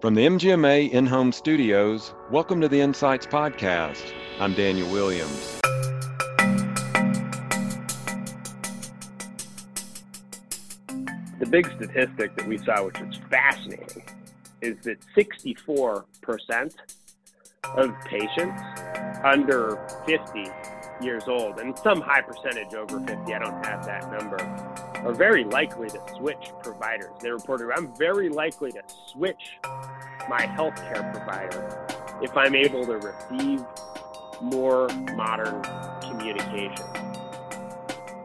From 0.00 0.14
the 0.14 0.24
MGMA 0.24 0.92
in 0.92 1.06
home 1.06 1.32
studios, 1.32 2.14
welcome 2.30 2.60
to 2.60 2.68
the 2.68 2.80
Insights 2.80 3.26
Podcast. 3.26 4.12
I'm 4.38 4.54
Daniel 4.54 4.88
Williams. 4.92 5.58
The 11.40 11.46
big 11.50 11.66
statistic 11.66 12.36
that 12.36 12.46
we 12.46 12.58
saw, 12.58 12.84
which 12.84 13.00
was 13.00 13.18
fascinating, 13.28 14.04
is 14.60 14.78
that 14.84 14.98
64% 15.16 16.74
of 17.74 17.90
patients 18.04 18.62
under 19.24 19.84
50 20.06 20.46
years 21.00 21.24
old, 21.26 21.58
and 21.58 21.76
some 21.76 22.00
high 22.00 22.22
percentage 22.22 22.72
over 22.72 23.00
50, 23.00 23.34
I 23.34 23.38
don't 23.40 23.66
have 23.66 23.84
that 23.84 24.12
number, 24.12 24.36
are 25.04 25.14
very 25.14 25.44
likely 25.44 25.88
to 25.88 26.00
switch 26.16 26.50
providers. 26.62 27.10
They 27.20 27.30
reported, 27.30 27.70
I'm 27.74 27.94
very 27.96 28.28
likely 28.28 28.72
to 28.72 28.82
switch 29.06 29.58
my 30.28 30.42
healthcare 30.42 31.12
provider 31.12 31.86
if 32.22 32.36
I'm 32.36 32.54
able 32.54 32.84
to 32.86 32.96
receive 32.98 33.64
more 34.40 34.88
modern 35.14 35.62
communication. 36.00 36.86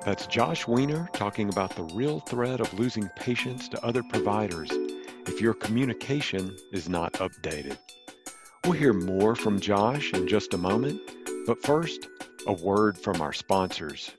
That's 0.04 0.28
Josh 0.28 0.67
Weiner 0.67 1.09
talking 1.14 1.50
about 1.50 1.76
the 1.76 1.84
real 1.95 2.20
threat 2.20 2.59
of 2.59 2.73
losing 2.73 3.08
patients 3.16 3.70
to 3.70 3.86
other 3.86 4.03
providers 4.03 4.70
if 4.72 5.40
your 5.40 5.53
communication 5.53 6.58
is 6.73 6.90
not 6.90 7.14
updated. 7.14 7.78
We'll 8.66 8.73
hear 8.73 8.94
more 8.94 9.36
from 9.36 9.59
Josh 9.59 10.12
in 10.14 10.28
just 10.28 10.53
a 10.53 10.58
moment, 10.58 11.00
but 11.45 11.62
first, 11.62 12.08
a 12.48 12.53
word 12.53 12.98
from 12.98 13.22
our 13.22 13.31
sponsors. 13.31 14.12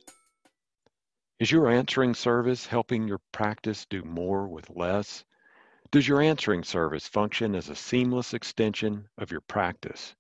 Is 1.41 1.51
your 1.51 1.69
answering 1.69 2.15
service 2.15 2.65
helping 2.65 3.09
your 3.09 3.21
practice 3.33 3.87
do 3.87 4.05
more 4.05 4.47
with 4.47 4.71
less? 4.71 5.25
Does 5.91 6.07
your 6.07 6.23
answering 6.23 6.63
service 6.63 7.09
function 7.09 7.57
as 7.57 7.69
a 7.69 7.75
seamless 7.75 8.35
extension 8.35 9.09
of 9.19 9.33
your 9.33 9.41
practice? 9.41 10.15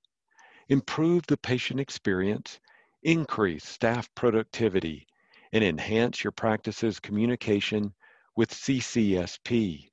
Improve 0.68 1.24
the 1.28 1.36
patient 1.36 1.78
experience, 1.78 2.58
increase 3.04 3.64
staff 3.64 4.12
productivity, 4.16 5.06
and 5.52 5.62
enhance 5.62 6.24
your 6.24 6.32
practice's 6.32 6.98
communication 6.98 7.94
with 8.34 8.50
CCSP. 8.50 9.90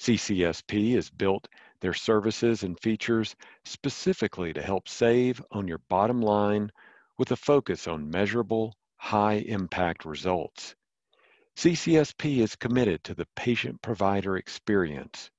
CCSP 0.00 0.94
has 0.96 1.08
built 1.08 1.46
their 1.78 1.94
services 1.94 2.64
and 2.64 2.80
features 2.80 3.36
specifically 3.64 4.52
to 4.52 4.60
help 4.60 4.88
save 4.88 5.40
on 5.52 5.68
your 5.68 5.78
bottom 5.88 6.20
line 6.20 6.72
with 7.16 7.30
a 7.30 7.36
focus 7.36 7.86
on 7.86 8.10
measurable, 8.10 8.74
high 8.96 9.34
impact 9.34 10.04
results. 10.04 10.74
CCSP 11.56 12.38
is 12.38 12.56
committed 12.56 13.04
to 13.04 13.14
the 13.14 13.28
patient 13.34 13.80
provider 13.80 14.36
experience, 14.36 15.30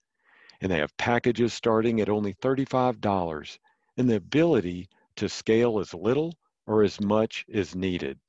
and 0.61 0.71
they 0.71 0.79
have 0.79 0.97
packages 0.97 1.53
starting 1.53 2.01
at 2.01 2.09
only 2.09 2.33
$35 2.35 3.59
and 3.97 4.09
the 4.09 4.15
ability 4.15 4.89
to 5.17 5.29
scale 5.29 5.79
as 5.79 5.93
little 5.93 6.33
or 6.65 6.81
as 6.83 6.99
much 6.99 7.45
as 7.53 7.75
needed. 7.75 8.19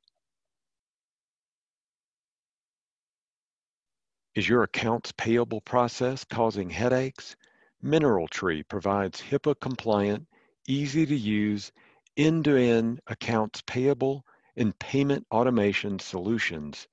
Is 4.36 4.50
your 4.50 4.64
accounts 4.64 5.12
payable 5.12 5.62
process 5.62 6.24
causing 6.24 6.72
headaches? 6.72 7.36
MineralTree 7.84 8.68
provides 8.68 9.22
HIPAA 9.22 9.60
compliant, 9.60 10.28
easy 10.68 11.06
to 11.06 11.16
use, 11.16 11.72
end 12.18 12.46
to 12.46 12.58
end 12.58 13.00
accounts 13.06 13.62
payable 13.62 14.26
and 14.56 14.78
payment 14.80 15.28
automation 15.30 16.00
solutions 16.00 16.88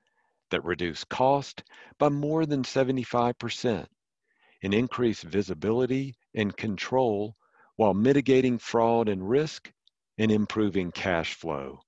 that 0.50 0.62
reduce 0.66 1.04
cost 1.04 1.62
by 1.98 2.10
more 2.10 2.44
than 2.44 2.62
75% 2.62 3.86
and 4.62 4.74
increase 4.74 5.22
visibility 5.22 6.16
and 6.34 6.54
control 6.54 7.36
while 7.76 7.94
mitigating 7.94 8.58
fraud 8.58 9.08
and 9.08 9.26
risk 9.26 9.72
and 10.18 10.30
improving 10.30 10.92
cash 10.92 11.32
flow. 11.32 11.80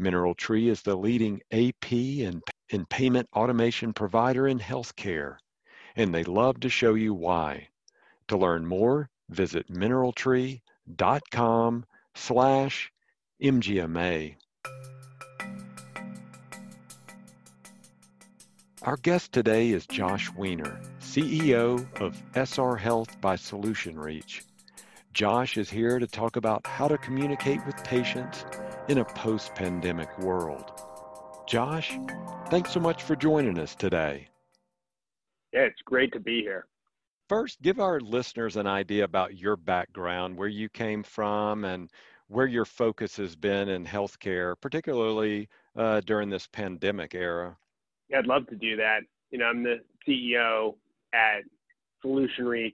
MineralTree 0.00 0.68
is 0.68 0.82
the 0.82 0.96
leading 0.96 1.40
AP 1.50 1.92
and 1.92 2.42
and 2.70 2.88
payment 2.88 3.28
automation 3.34 3.92
provider 3.92 4.46
in 4.46 4.58
healthcare, 4.58 5.36
and 5.96 6.14
they 6.14 6.24
love 6.24 6.60
to 6.60 6.68
show 6.68 6.94
you 6.94 7.14
why. 7.14 7.68
To 8.28 8.36
learn 8.36 8.66
more, 8.66 9.08
visit 9.30 9.68
mineraltree.com 9.68 11.84
slash 12.14 12.92
MGMA. 13.42 14.34
Our 18.82 18.96
guest 18.98 19.32
today 19.32 19.70
is 19.70 19.86
Josh 19.86 20.32
Weiner, 20.34 20.80
CEO 21.00 21.86
of 22.00 22.22
SR 22.34 22.76
Health 22.76 23.20
by 23.20 23.36
Solutionreach. 23.36 24.42
Josh 25.12 25.56
is 25.56 25.68
here 25.68 25.98
to 25.98 26.06
talk 26.06 26.36
about 26.36 26.66
how 26.66 26.86
to 26.86 26.96
communicate 26.98 27.64
with 27.66 27.82
patients 27.82 28.44
in 28.88 28.98
a 28.98 29.04
post-pandemic 29.04 30.18
world. 30.18 30.72
Josh, 31.46 31.98
thanks 32.50 32.72
so 32.72 32.80
much 32.80 33.02
for 33.02 33.16
joining 33.16 33.58
us 33.58 33.74
today. 33.74 34.28
Yeah, 35.52 35.62
it's 35.62 35.82
great 35.84 36.12
to 36.12 36.20
be 36.20 36.40
here. 36.40 36.66
First, 37.28 37.60
give 37.60 37.80
our 37.80 38.00
listeners 38.00 38.56
an 38.56 38.66
idea 38.66 39.04
about 39.04 39.36
your 39.36 39.56
background, 39.56 40.36
where 40.36 40.48
you 40.48 40.68
came 40.70 41.02
from, 41.02 41.64
and 41.64 41.90
where 42.28 42.46
your 42.46 42.64
focus 42.64 43.16
has 43.16 43.36
been 43.36 43.68
in 43.68 43.84
healthcare, 43.84 44.54
particularly 44.60 45.48
uh, 45.76 46.00
during 46.02 46.30
this 46.30 46.46
pandemic 46.46 47.14
era. 47.14 47.56
Yeah, 48.08 48.18
I'd 48.18 48.26
love 48.26 48.46
to 48.48 48.56
do 48.56 48.76
that. 48.76 49.00
You 49.30 49.38
know, 49.38 49.46
I'm 49.46 49.62
the 49.62 49.80
CEO 50.06 50.74
at 51.12 51.42
Solutionreach 52.04 52.72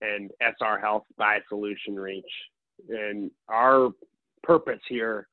and 0.00 0.30
SR 0.40 0.78
Health 0.78 1.04
by 1.16 1.40
Solutionreach. 1.50 2.22
And 2.88 3.30
our 3.48 3.90
purpose 4.42 4.80
here 4.88 5.26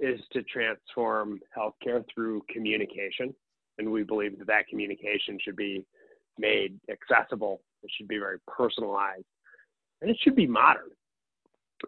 is 0.00 0.20
to 0.32 0.42
transform 0.42 1.40
healthcare 1.56 2.04
through 2.12 2.42
communication. 2.52 3.34
And 3.78 3.90
we 3.90 4.02
believe 4.02 4.38
that 4.38 4.46
that 4.46 4.68
communication 4.68 5.38
should 5.42 5.56
be 5.56 5.84
made 6.38 6.78
accessible, 6.90 7.60
it 7.82 7.90
should 7.96 8.08
be 8.08 8.18
very 8.18 8.38
personalized, 8.46 9.24
and 10.00 10.10
it 10.10 10.16
should 10.22 10.36
be 10.36 10.46
modern. 10.46 10.90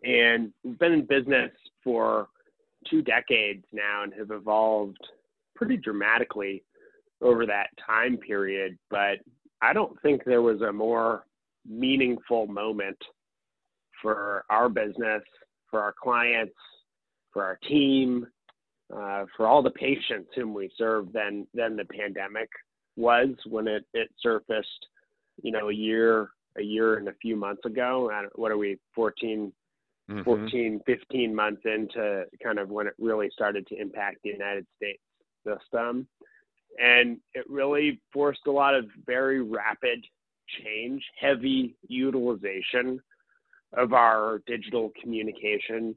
And 0.05 0.53
we've 0.65 0.79
been 0.79 0.93
in 0.93 1.07
business 1.07 1.51
for 1.85 2.29
two 2.89 3.03
decades 3.03 3.65
now 3.73 4.03
and 4.03 4.13
have 4.15 4.31
evolved 4.31 4.99
pretty 5.55 5.77
dramatically 5.77 6.65
over 7.21 7.47
that 7.47 7.69
time 7.85 8.17
period. 8.17 8.79
But 8.91 9.19
I 9.61 9.73
don't 9.73 10.01
think 10.03 10.25
there 10.25 10.43
was 10.43 10.61
a 10.63 10.73
more 10.73 11.25
meaningful 11.69 12.47
moment 12.47 12.99
for 14.01 14.45
our 14.51 14.69
business, 14.69 15.23
for 15.71 15.81
our 15.81 15.95
clients, 16.03 16.55
for 17.33 17.45
our 17.45 17.59
team, 17.69 18.27
uh, 18.95 19.25
for 19.37 19.47
all 19.47 19.63
the 19.63 19.71
patients 19.71 20.31
whom 20.35 20.55
we 20.55 20.71
serve 20.77 21.13
than 21.13 21.47
than 21.55 21.77
the 21.77 21.85
pandemic 21.85 22.49
was 22.97 23.29
when 23.47 23.67
it 23.67 23.85
it 23.95 24.11
surfaced, 24.21 24.87
you 25.43 25.53
know, 25.53 25.69
a 25.69 25.75
year 25.75 26.31
a 26.59 26.63
year 26.63 26.97
and 26.97 27.09
a 27.09 27.15
few 27.15 27.37
months 27.37 27.65
ago. 27.65 28.11
What 28.35 28.51
are 28.51 28.59
we 28.59 28.79
14, 28.95 29.53
mm-hmm. 30.11 30.23
14, 30.23 30.81
15 30.85 31.35
months 31.35 31.63
into 31.65 32.25
kind 32.43 32.59
of 32.59 32.69
when 32.69 32.87
it 32.87 32.95
really 32.99 33.31
started 33.33 33.67
to 33.69 33.81
impact 33.81 34.19
the 34.23 34.31
United 34.31 34.67
States 34.77 35.03
system. 35.47 36.07
And 36.83 37.19
it 37.35 37.49
really 37.49 38.01
forced 38.13 38.47
a 38.47 38.53
lot 38.53 38.75
of 38.75 38.87
very 39.07 39.43
rapid 39.43 40.05
change, 40.63 41.03
heavy 41.21 41.77
utilization 41.87 43.01
of 43.75 43.93
our 43.93 44.43
digital 44.47 44.93
communication 45.01 45.95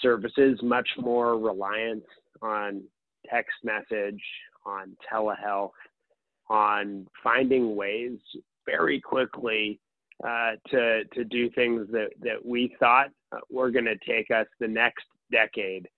services, 0.00 0.58
much 0.62 0.88
more 0.98 1.38
reliance 1.38 2.04
on 2.40 2.82
text 3.28 3.52
message, 3.62 4.22
on 4.64 4.96
telehealth, 5.12 5.70
on 6.48 7.06
finding 7.22 7.76
ways 7.76 8.18
very 8.66 9.00
quickly 9.00 9.80
uh, 10.26 10.52
to 10.68 11.04
to 11.14 11.24
do 11.24 11.50
things 11.50 11.86
that 11.90 12.10
that 12.20 12.44
we 12.44 12.74
thought 12.78 13.08
were 13.50 13.70
going 13.70 13.84
to 13.84 13.96
take 14.06 14.30
us 14.30 14.46
the 14.60 14.68
next 14.68 15.04
decade 15.30 15.88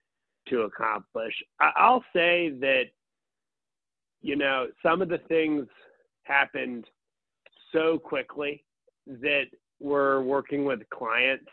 to 0.49 0.63
accomplish. 0.63 1.35
I'll 1.61 2.05
say 2.15 2.51
that 2.61 2.85
you 4.23 4.37
know 4.37 4.69
some 4.83 5.03
of 5.03 5.09
the 5.09 5.21
things 5.29 5.67
happened 6.23 6.87
so 7.73 7.99
quickly 7.99 8.65
that 9.07 9.45
we're 9.81 10.23
working 10.23 10.65
with 10.65 10.81
clients 10.91 11.51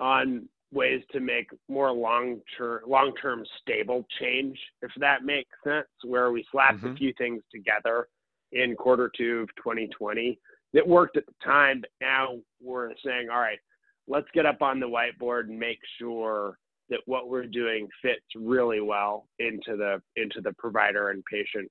on 0.00 0.48
ways 0.74 1.02
to 1.12 1.20
make 1.20 1.48
more 1.68 1.92
long 1.92 2.40
term 2.58 2.80
long 2.86 3.12
term 3.20 3.44
stable 3.60 4.04
change, 4.20 4.58
if 4.82 4.90
that 4.98 5.24
makes 5.24 5.50
sense, 5.64 5.86
where 6.04 6.32
we 6.32 6.44
slapped 6.50 6.78
mm-hmm. 6.78 6.94
a 6.94 6.96
few 6.96 7.12
things 7.16 7.42
together 7.52 8.08
in 8.52 8.76
quarter 8.76 9.10
two 9.16 9.40
of 9.40 9.48
2020 9.56 10.38
that 10.74 10.86
worked 10.86 11.16
at 11.16 11.26
the 11.26 11.32
time, 11.42 11.80
but 11.80 11.90
now 12.00 12.36
we're 12.62 12.90
saying, 13.04 13.28
all 13.30 13.40
right, 13.40 13.58
let's 14.08 14.26
get 14.34 14.46
up 14.46 14.60
on 14.60 14.80
the 14.80 14.86
whiteboard 14.86 15.48
and 15.48 15.58
make 15.58 15.78
sure 15.98 16.58
that 16.90 17.00
what 17.06 17.28
we're 17.28 17.46
doing 17.46 17.88
fits 18.02 18.24
really 18.36 18.80
well 18.80 19.26
into 19.38 19.76
the 19.76 20.02
into 20.16 20.40
the 20.42 20.52
provider 20.58 21.10
and 21.10 21.24
patient 21.30 21.70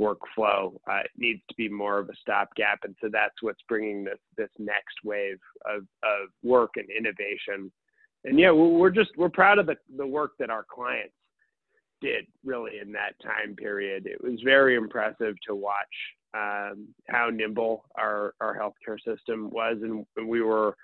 workflow. 0.00 0.74
Uh, 0.88 1.00
it 1.04 1.10
needs 1.16 1.40
to 1.48 1.54
be 1.56 1.68
more 1.68 1.98
of 1.98 2.08
a 2.08 2.16
stopgap, 2.20 2.78
and 2.84 2.94
so 3.00 3.08
that's 3.10 3.34
what's 3.40 3.62
bringing 3.68 4.04
this 4.04 4.18
this 4.36 4.50
next 4.58 4.96
wave 5.04 5.38
of 5.66 5.82
of 6.02 6.28
work 6.42 6.72
and 6.76 6.88
innovation. 6.96 7.72
And 8.24 8.38
yeah, 8.38 8.52
we're 8.52 8.90
just 8.90 9.10
we're 9.16 9.28
proud 9.28 9.58
of 9.58 9.66
the 9.66 9.76
the 9.96 10.06
work 10.06 10.32
that 10.38 10.50
our 10.50 10.64
clients 10.68 11.14
did 12.00 12.26
really 12.44 12.78
in 12.80 12.92
that 12.92 13.14
time 13.22 13.54
period. 13.56 14.06
It 14.06 14.22
was 14.22 14.40
very 14.44 14.76
impressive 14.76 15.34
to 15.46 15.54
watch 15.54 15.74
um, 16.34 16.88
how 17.08 17.30
nimble 17.30 17.84
our 17.96 18.34
our 18.40 18.56
healthcare 18.56 18.98
system 19.04 19.50
was, 19.50 19.78
and, 19.82 20.06
we 20.28 20.40
were 20.42 20.76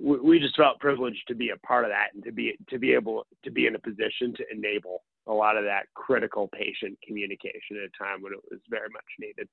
we 0.00 0.40
just 0.40 0.56
felt 0.56 0.80
privileged 0.80 1.22
to 1.28 1.34
be 1.34 1.50
a 1.50 1.66
part 1.66 1.84
of 1.84 1.90
that 1.90 2.08
and 2.14 2.24
to 2.24 2.32
be 2.32 2.56
to 2.68 2.78
be 2.78 2.92
able 2.92 3.26
to 3.44 3.50
be 3.50 3.66
in 3.66 3.76
a 3.76 3.78
position 3.78 4.34
to 4.36 4.44
enable 4.52 5.02
a 5.26 5.32
lot 5.32 5.56
of 5.56 5.64
that 5.64 5.84
critical 5.94 6.48
patient 6.48 6.98
communication 7.06 7.76
at 7.76 7.84
a 7.84 7.98
time 7.98 8.20
when 8.20 8.32
it 8.32 8.40
was 8.50 8.60
very 8.68 8.88
much 8.92 9.04
needed. 9.18 9.48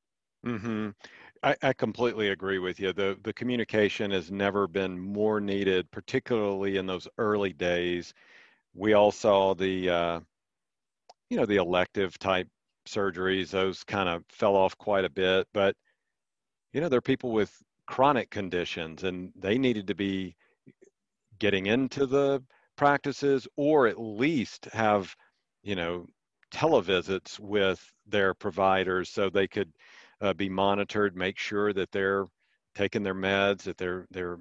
Mm-hmm. 0.45 0.89
I, 1.43 1.55
I, 1.61 1.73
completely 1.73 2.29
agree 2.29 2.59
with 2.59 2.79
you. 2.79 2.93
The 2.93 3.17
the 3.23 3.33
communication 3.33 4.11
has 4.11 4.31
never 4.31 4.67
been 4.67 4.99
more 4.99 5.39
needed, 5.39 5.89
particularly 5.91 6.77
in 6.77 6.85
those 6.87 7.07
early 7.17 7.53
days. 7.53 8.13
We 8.75 8.93
all 8.93 9.11
saw 9.11 9.55
the 9.55 9.89
uh, 9.89 10.19
you 11.29 11.37
know 11.37 11.45
the 11.45 11.55
elective 11.57 12.17
type 12.19 12.47
surgeries; 12.87 13.49
those 13.51 13.83
kind 13.83 14.09
of 14.09 14.23
fell 14.29 14.55
off 14.55 14.77
quite 14.77 15.05
a 15.05 15.09
bit. 15.09 15.47
But 15.53 15.75
you 16.73 16.81
know 16.81 16.89
there 16.89 16.99
are 16.99 17.01
people 17.01 17.31
with 17.31 17.55
chronic 17.87 18.29
conditions, 18.29 19.03
and 19.03 19.31
they 19.35 19.57
needed 19.57 19.87
to 19.87 19.95
be 19.95 20.35
getting 21.39 21.65
into 21.67 22.05
the 22.05 22.43
practices, 22.75 23.47
or 23.57 23.87
at 23.87 23.99
least 23.99 24.65
have 24.73 25.15
you 25.63 25.75
know, 25.75 26.05
televisits 26.51 27.39
with 27.39 27.79
their 28.07 28.33
providers 28.33 29.09
so 29.09 29.29
they 29.29 29.47
could 29.47 29.71
uh, 30.21 30.33
be 30.33 30.49
monitored, 30.49 31.15
make 31.15 31.37
sure 31.37 31.73
that 31.73 31.91
they're 31.91 32.25
taking 32.75 33.03
their 33.03 33.15
meds, 33.15 33.63
that 33.63 33.77
their 33.77 34.05
their 34.11 34.37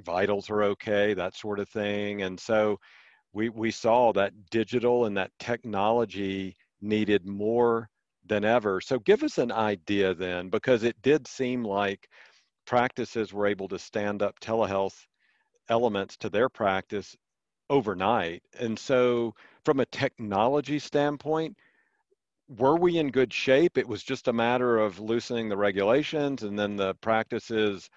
vitals 0.00 0.50
are 0.50 0.62
okay, 0.62 1.14
that 1.14 1.36
sort 1.36 1.58
of 1.60 1.68
thing. 1.68 2.22
And 2.22 2.38
so 2.38 2.78
we 3.32 3.48
we 3.48 3.70
saw 3.70 4.12
that 4.12 4.32
digital 4.50 5.06
and 5.06 5.16
that 5.16 5.30
technology 5.38 6.56
needed 6.80 7.26
more 7.26 7.88
than 8.26 8.44
ever. 8.44 8.80
So 8.80 8.98
give 8.98 9.22
us 9.22 9.38
an 9.38 9.52
idea 9.52 10.14
then, 10.14 10.48
because 10.50 10.82
it 10.82 11.00
did 11.02 11.26
seem 11.26 11.64
like 11.64 12.08
practices 12.66 13.32
were 13.32 13.46
able 13.46 13.68
to 13.68 13.78
stand 13.78 14.22
up 14.22 14.40
telehealth 14.40 15.06
elements 15.68 16.16
to 16.18 16.30
their 16.30 16.48
practice 16.48 17.16
overnight. 17.70 18.42
And 18.58 18.78
so 18.78 19.34
from 19.64 19.80
a 19.80 19.86
technology 19.86 20.78
standpoint, 20.78 21.56
were 22.48 22.76
we 22.76 22.98
in 22.98 23.10
good 23.10 23.32
shape? 23.32 23.78
It 23.78 23.88
was 23.88 24.02
just 24.02 24.28
a 24.28 24.32
matter 24.32 24.78
of 24.78 25.00
loosening 25.00 25.48
the 25.48 25.56
regulations 25.56 26.42
and 26.42 26.58
then 26.58 26.76
the 26.76 26.94
practices 26.96 27.88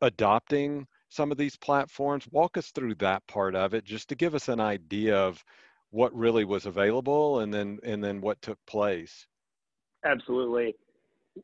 adopting 0.00 0.86
some 1.08 1.32
of 1.32 1.38
these 1.38 1.56
platforms. 1.56 2.28
Walk 2.30 2.56
us 2.56 2.70
through 2.70 2.94
that 2.96 3.26
part 3.26 3.54
of 3.54 3.74
it 3.74 3.84
just 3.84 4.08
to 4.08 4.14
give 4.14 4.34
us 4.34 4.48
an 4.48 4.60
idea 4.60 5.16
of 5.16 5.42
what 5.90 6.14
really 6.14 6.44
was 6.44 6.66
available 6.66 7.40
and 7.40 7.52
then 7.52 7.78
and 7.82 8.02
then 8.02 8.20
what 8.20 8.40
took 8.42 8.58
place. 8.66 9.26
Absolutely. 10.04 10.74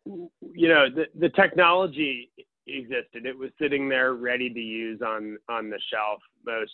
You 0.04 0.68
know, 0.68 0.86
the, 0.88 1.06
the 1.18 1.30
technology 1.30 2.30
existed. 2.66 3.26
It 3.26 3.36
was 3.36 3.50
sitting 3.60 3.88
there 3.88 4.14
ready 4.14 4.52
to 4.52 4.60
use 4.60 5.00
on 5.02 5.38
on 5.48 5.70
the 5.70 5.80
shelf. 5.90 6.20
Most 6.44 6.72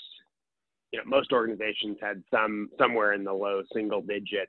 you 0.93 0.99
know, 0.99 1.05
most 1.07 1.33
organizations 1.33 1.99
had 2.01 2.23
some 2.33 2.69
somewhere 2.79 3.13
in 3.13 3.25
the 3.25 3.33
low 3.33 3.63
single 3.73 4.03
digit 4.03 4.49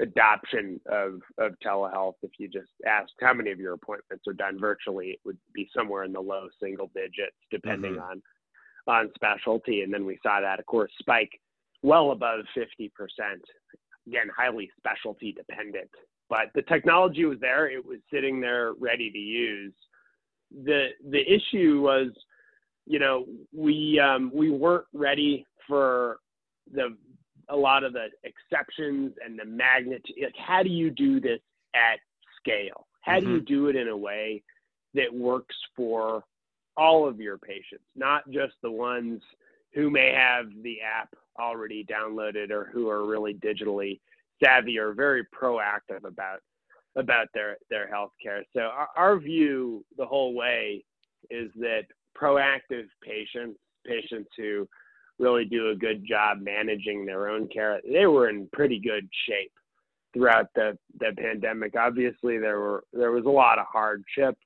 adoption 0.00 0.80
of, 0.90 1.20
of 1.38 1.52
telehealth. 1.64 2.14
If 2.22 2.32
you 2.38 2.48
just 2.48 2.70
asked 2.86 3.12
how 3.20 3.34
many 3.34 3.50
of 3.50 3.58
your 3.58 3.74
appointments 3.74 4.26
are 4.26 4.32
done 4.32 4.58
virtually, 4.58 5.08
it 5.08 5.20
would 5.24 5.38
be 5.54 5.68
somewhere 5.76 6.04
in 6.04 6.12
the 6.12 6.20
low 6.20 6.48
single 6.60 6.90
digits, 6.94 7.36
depending 7.50 7.94
mm-hmm. 7.94 8.02
on 8.02 8.22
on 8.86 9.10
specialty. 9.14 9.80
And 9.80 9.92
then 9.92 10.04
we 10.04 10.18
saw 10.22 10.40
that, 10.40 10.60
of 10.60 10.66
course, 10.66 10.92
spike 10.98 11.30
well 11.82 12.10
above 12.10 12.44
50%. 12.54 12.90
Again, 14.06 14.26
highly 14.36 14.70
specialty 14.76 15.32
dependent. 15.32 15.88
But 16.28 16.50
the 16.54 16.62
technology 16.62 17.24
was 17.24 17.38
there; 17.40 17.70
it 17.70 17.84
was 17.84 17.98
sitting 18.12 18.40
there 18.40 18.72
ready 18.78 19.10
to 19.10 19.18
use. 19.18 19.74
the 20.64 20.88
The 21.10 21.20
issue 21.20 21.80
was 21.82 22.10
you 22.86 22.98
know, 22.98 23.26
we 23.52 23.98
um, 23.98 24.30
we 24.34 24.50
weren't 24.50 24.86
ready 24.92 25.46
for 25.66 26.18
the 26.72 26.96
a 27.48 27.56
lot 27.56 27.84
of 27.84 27.92
the 27.92 28.08
exceptions 28.24 29.12
and 29.24 29.38
the 29.38 29.44
magnitude. 29.44 30.16
Like, 30.22 30.34
how 30.36 30.62
do 30.62 30.70
you 30.70 30.90
do 30.90 31.20
this 31.20 31.40
at 31.74 31.98
scale? 32.38 32.86
How 33.02 33.18
mm-hmm. 33.18 33.26
do 33.26 33.32
you 33.32 33.38
mm-hmm. 33.38 33.54
do 33.54 33.68
it 33.68 33.76
in 33.76 33.88
a 33.88 33.96
way 33.96 34.42
that 34.94 35.12
works 35.12 35.56
for 35.76 36.24
all 36.76 37.06
of 37.08 37.20
your 37.20 37.38
patients, 37.38 37.84
not 37.94 38.28
just 38.30 38.54
the 38.62 38.70
ones 38.70 39.22
who 39.74 39.90
may 39.90 40.12
have 40.12 40.46
the 40.62 40.78
app 40.80 41.14
already 41.38 41.84
downloaded 41.84 42.50
or 42.50 42.70
who 42.72 42.88
are 42.88 43.06
really 43.06 43.34
digitally 43.34 44.00
savvy 44.42 44.78
or 44.78 44.92
very 44.92 45.24
proactive 45.24 46.04
about 46.04 46.40
about 46.96 47.26
their 47.34 47.56
their 47.70 47.90
healthcare. 47.92 48.42
So 48.54 48.60
our, 48.60 48.88
our 48.96 49.18
view 49.18 49.84
the 49.96 50.06
whole 50.06 50.34
way 50.34 50.84
is 51.30 51.50
that 51.56 51.84
proactive 52.16 52.86
patients, 53.02 53.58
patients 53.84 54.30
who 54.36 54.68
really 55.18 55.44
do 55.44 55.70
a 55.70 55.76
good 55.76 56.04
job 56.06 56.38
managing 56.40 57.06
their 57.06 57.28
own 57.28 57.48
care, 57.48 57.80
they 57.90 58.06
were 58.06 58.28
in 58.28 58.48
pretty 58.52 58.78
good 58.78 59.08
shape 59.28 59.52
throughout 60.12 60.48
the, 60.54 60.76
the 60.98 61.12
pandemic. 61.16 61.74
Obviously, 61.76 62.38
there 62.38 62.60
were 62.60 62.84
there 62.92 63.12
was 63.12 63.24
a 63.26 63.30
lot 63.30 63.58
of 63.58 63.66
hardship 63.70 64.36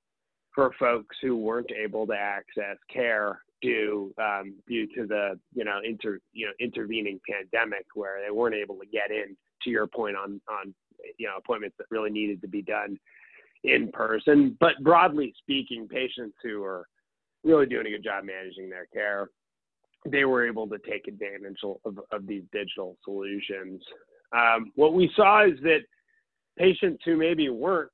for 0.55 0.73
folks 0.79 1.17
who 1.23 1.37
weren't 1.37 1.70
able 1.70 2.06
to 2.06 2.15
access 2.15 2.76
care 2.93 3.41
due 3.61 4.12
um, 4.19 4.55
due 4.67 4.87
to 4.94 5.06
the 5.06 5.38
you 5.55 5.65
know 5.65 5.79
inter 5.85 6.19
you 6.32 6.47
know 6.47 6.53
intervening 6.61 7.20
pandemic 7.29 7.87
where 7.94 8.20
they 8.25 8.31
weren't 8.31 8.55
able 8.55 8.76
to 8.76 8.87
get 8.87 9.11
in. 9.11 9.37
To 9.62 9.70
your 9.70 9.88
point 9.88 10.17
on 10.17 10.41
on 10.49 10.73
you 11.19 11.26
know 11.26 11.37
appointments 11.37 11.76
that 11.79 11.87
really 11.91 12.11
needed 12.11 12.41
to 12.43 12.49
be 12.49 12.62
done 12.62 12.97
in 13.65 13.91
person, 13.91 14.56
but 14.61 14.75
broadly 14.82 15.35
speaking, 15.38 15.88
patients 15.88 16.37
who 16.43 16.62
are 16.62 16.87
really 17.43 17.67
doing 17.67 17.87
a 17.87 17.91
good 17.91 18.05
job 18.05 18.25
managing 18.25 18.70
their 18.70 18.87
care. 18.87 19.29
They 20.06 20.25
were 20.25 20.47
able 20.47 20.69
to 20.69 20.79
take 20.79 21.09
advantage 21.09 21.59
of, 21.65 21.99
of 22.12 22.27
these 22.27 22.45
digital 22.53 22.97
solutions. 23.05 23.83
Um, 24.33 24.73
what 24.75 24.95
we 24.95 25.11
saw 25.17 25.45
is 25.47 25.59
that 25.62 25.81
patients 26.58 27.03
who 27.05 27.17
maybe 27.17 27.49
weren't 27.49 27.91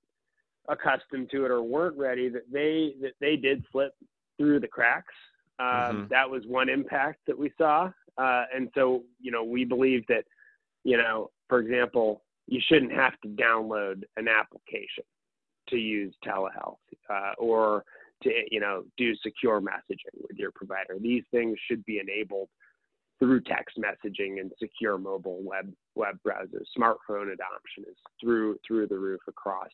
accustomed 0.69 1.31
to 1.31 1.45
it 1.45 1.51
or 1.51 1.63
weren't 1.63 1.97
ready, 1.97 2.29
that 2.29 2.51
they 2.53 2.95
that 3.01 3.13
they 3.21 3.37
did 3.37 3.65
slip 3.71 3.95
through 4.39 4.61
the 4.61 4.69
cracks. 4.69 5.15
Um, 5.59 5.67
mm-hmm. 5.67 6.05
That 6.11 6.29
was 6.29 6.43
one 6.47 6.69
impact 6.69 7.21
that 7.27 7.39
we 7.39 7.53
saw, 7.57 7.91
uh, 8.19 8.45
and 8.55 8.69
so 8.75 9.03
you 9.21 9.31
know 9.31 9.45
we 9.45 9.65
believe 9.65 10.05
that 10.09 10.25
you 10.85 10.97
know, 10.97 11.31
for 11.49 11.61
example, 11.61 12.23
you 12.47 12.61
shouldn't 12.69 12.93
have 12.93 13.19
to 13.23 13.29
download 13.29 14.03
an 14.17 14.29
application 14.29 15.05
to 15.69 15.77
use 15.77 16.15
telehealth, 16.25 16.77
uh, 17.09 17.33
or 17.39 17.85
to 18.25 18.31
you 18.51 18.61
know 18.61 18.85
do 18.97 19.15
secure 19.17 19.61
messaging 19.61 20.21
with 20.29 20.37
your 20.37 20.51
provider. 20.53 20.97
These 21.01 21.25
things 21.31 21.57
should 21.69 21.85
be 21.85 21.99
enabled 21.99 22.49
through 23.19 23.41
text 23.43 23.79
messaging 23.79 24.41
and 24.41 24.51
secure 24.59 24.99
mobile 24.99 25.41
web 25.43 25.73
web 25.95 26.19
browsers. 26.27 26.67
Smartphone 26.77 27.33
adoption 27.33 27.85
is 27.89 27.97
through 28.21 28.59
through 28.67 28.89
the 28.89 28.99
roof 28.99 29.21
across 29.29 29.71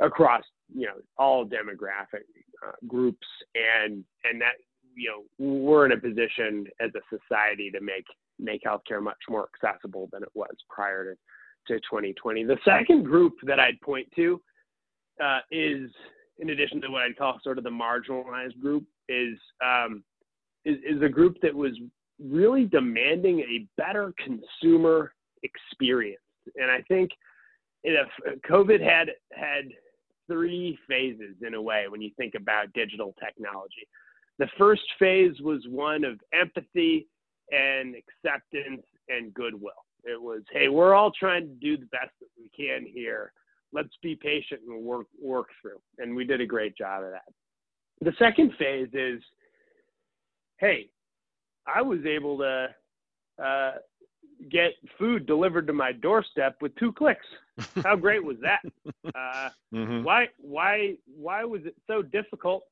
across 0.00 0.42
you 0.74 0.86
know 0.86 0.94
all 1.18 1.44
demographic 1.44 2.24
uh, 2.66 2.72
groups 2.86 3.26
and 3.54 4.04
and 4.24 4.40
that 4.40 4.54
you 4.94 5.10
know 5.10 5.44
we're 5.44 5.86
in 5.86 5.92
a 5.92 5.96
position 5.96 6.66
as 6.80 6.90
a 6.94 7.18
society 7.18 7.70
to 7.70 7.80
make 7.80 8.06
make 8.38 8.62
healthcare 8.62 9.02
much 9.02 9.18
more 9.28 9.48
accessible 9.54 10.08
than 10.12 10.22
it 10.22 10.30
was 10.34 10.54
prior 10.68 11.12
to 11.12 11.18
to 11.66 11.80
2020. 11.80 12.44
The 12.44 12.58
second 12.62 13.04
group 13.04 13.34
that 13.44 13.58
I'd 13.58 13.80
point 13.80 14.06
to 14.16 14.40
uh, 15.22 15.38
is 15.50 15.90
in 16.38 16.50
addition 16.50 16.80
to 16.82 16.88
what 16.88 17.02
I'd 17.02 17.16
call 17.16 17.38
sort 17.42 17.58
of 17.58 17.64
the 17.64 17.70
marginalized 17.70 18.60
group, 18.60 18.84
is 19.08 19.38
um, 19.64 20.02
is, 20.64 20.78
is 20.86 21.02
a 21.02 21.08
group 21.08 21.36
that 21.42 21.54
was 21.54 21.72
really 22.22 22.64
demanding 22.64 23.40
a 23.40 23.66
better 23.76 24.14
consumer 24.18 25.12
experience. 25.42 26.20
And 26.56 26.70
I 26.70 26.80
think 26.82 27.10
if 27.82 28.08
COVID 28.48 28.80
had 28.80 29.10
had 29.32 29.64
three 30.26 30.78
phases 30.88 31.36
in 31.46 31.54
a 31.54 31.60
way 31.60 31.86
when 31.88 32.00
you 32.00 32.10
think 32.16 32.34
about 32.34 32.72
digital 32.72 33.14
technology. 33.22 33.86
The 34.38 34.48
first 34.58 34.82
phase 34.98 35.34
was 35.40 35.64
one 35.68 36.04
of 36.04 36.18
empathy 36.32 37.06
and 37.50 37.94
acceptance 37.94 38.82
and 39.08 39.32
goodwill. 39.34 39.72
It 40.04 40.20
was, 40.20 40.42
hey, 40.52 40.68
we're 40.68 40.94
all 40.94 41.12
trying 41.18 41.46
to 41.46 41.54
do 41.54 41.76
the 41.76 41.86
best 41.86 42.10
that 42.20 42.28
we 42.36 42.50
can 42.56 42.86
here 42.86 43.32
let's 43.74 43.94
be 44.02 44.14
patient 44.14 44.62
and 44.66 44.82
work 44.82 45.06
work 45.20 45.48
through. 45.60 45.80
And 45.98 46.14
we 46.14 46.24
did 46.24 46.40
a 46.40 46.46
great 46.46 46.76
job 46.76 47.02
of 47.02 47.10
that. 47.10 47.24
The 48.00 48.12
second 48.18 48.52
phase 48.58 48.88
is, 48.92 49.20
hey, 50.58 50.88
I 51.66 51.82
was 51.82 52.00
able 52.06 52.38
to 52.38 52.68
uh, 53.42 53.72
get 54.50 54.72
food 54.98 55.26
delivered 55.26 55.66
to 55.66 55.72
my 55.72 55.92
doorstep 55.92 56.56
with 56.60 56.74
two 56.76 56.92
clicks. 56.92 57.26
How 57.82 57.96
great 57.96 58.24
was 58.24 58.36
that? 58.42 58.60
Uh, 59.14 59.50
mm-hmm. 59.72 60.02
Why 60.02 60.26
why 60.38 60.94
why 61.14 61.44
was 61.44 61.60
it 61.66 61.76
so 61.86 62.02
difficult 62.02 62.64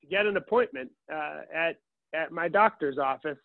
to 0.00 0.08
get 0.08 0.26
an 0.26 0.38
appointment 0.38 0.90
uh, 1.12 1.42
at 1.54 1.76
at 2.14 2.32
my 2.32 2.48
doctor's 2.48 2.98
office? 2.98 3.38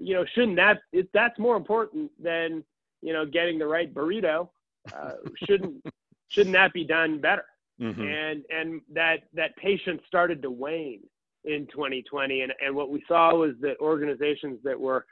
You 0.00 0.14
know, 0.14 0.24
shouldn't 0.34 0.56
that 0.56 0.78
it, 0.92 1.08
that's 1.12 1.38
more 1.38 1.56
important 1.56 2.10
than 2.20 2.64
you 3.00 3.12
know 3.12 3.26
getting 3.26 3.58
the 3.58 3.66
right 3.66 3.92
burrito? 3.92 4.48
Uh, 4.92 5.12
shouldn't 5.46 5.84
shouldn't 6.32 6.54
that 6.54 6.72
be 6.72 6.84
done 6.84 7.20
better? 7.20 7.44
Mm-hmm. 7.80 8.02
And 8.02 8.44
and 8.50 8.80
that 8.92 9.20
that 9.34 9.56
patience 9.56 10.02
started 10.06 10.42
to 10.42 10.50
wane 10.50 11.02
in 11.44 11.66
2020, 11.72 12.42
and 12.42 12.52
and 12.64 12.74
what 12.74 12.90
we 12.90 13.02
saw 13.08 13.34
was 13.34 13.52
that 13.60 13.78
organizations 13.80 14.58
that 14.64 14.78
were 14.78 15.06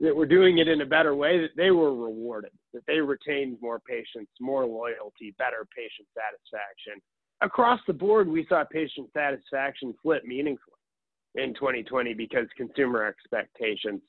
that 0.00 0.14
were 0.14 0.26
doing 0.26 0.58
it 0.58 0.68
in 0.68 0.80
a 0.80 0.86
better 0.86 1.14
way, 1.14 1.40
that 1.40 1.56
they 1.56 1.70
were 1.70 1.94
rewarded, 1.94 2.50
that 2.72 2.82
they 2.86 3.00
retained 3.00 3.58
more 3.60 3.80
patients, 3.80 4.30
more 4.40 4.66
loyalty, 4.66 5.34
better 5.38 5.66
patient 5.74 6.08
satisfaction. 6.14 7.00
Across 7.42 7.80
the 7.86 7.92
board, 7.92 8.28
we 8.28 8.44
saw 8.48 8.64
patient 8.64 9.08
satisfaction 9.12 9.94
flip 10.02 10.24
meaningfully 10.24 10.74
in 11.36 11.54
2020 11.54 12.14
because 12.14 12.46
consumer 12.56 13.04
expectations, 13.04 14.00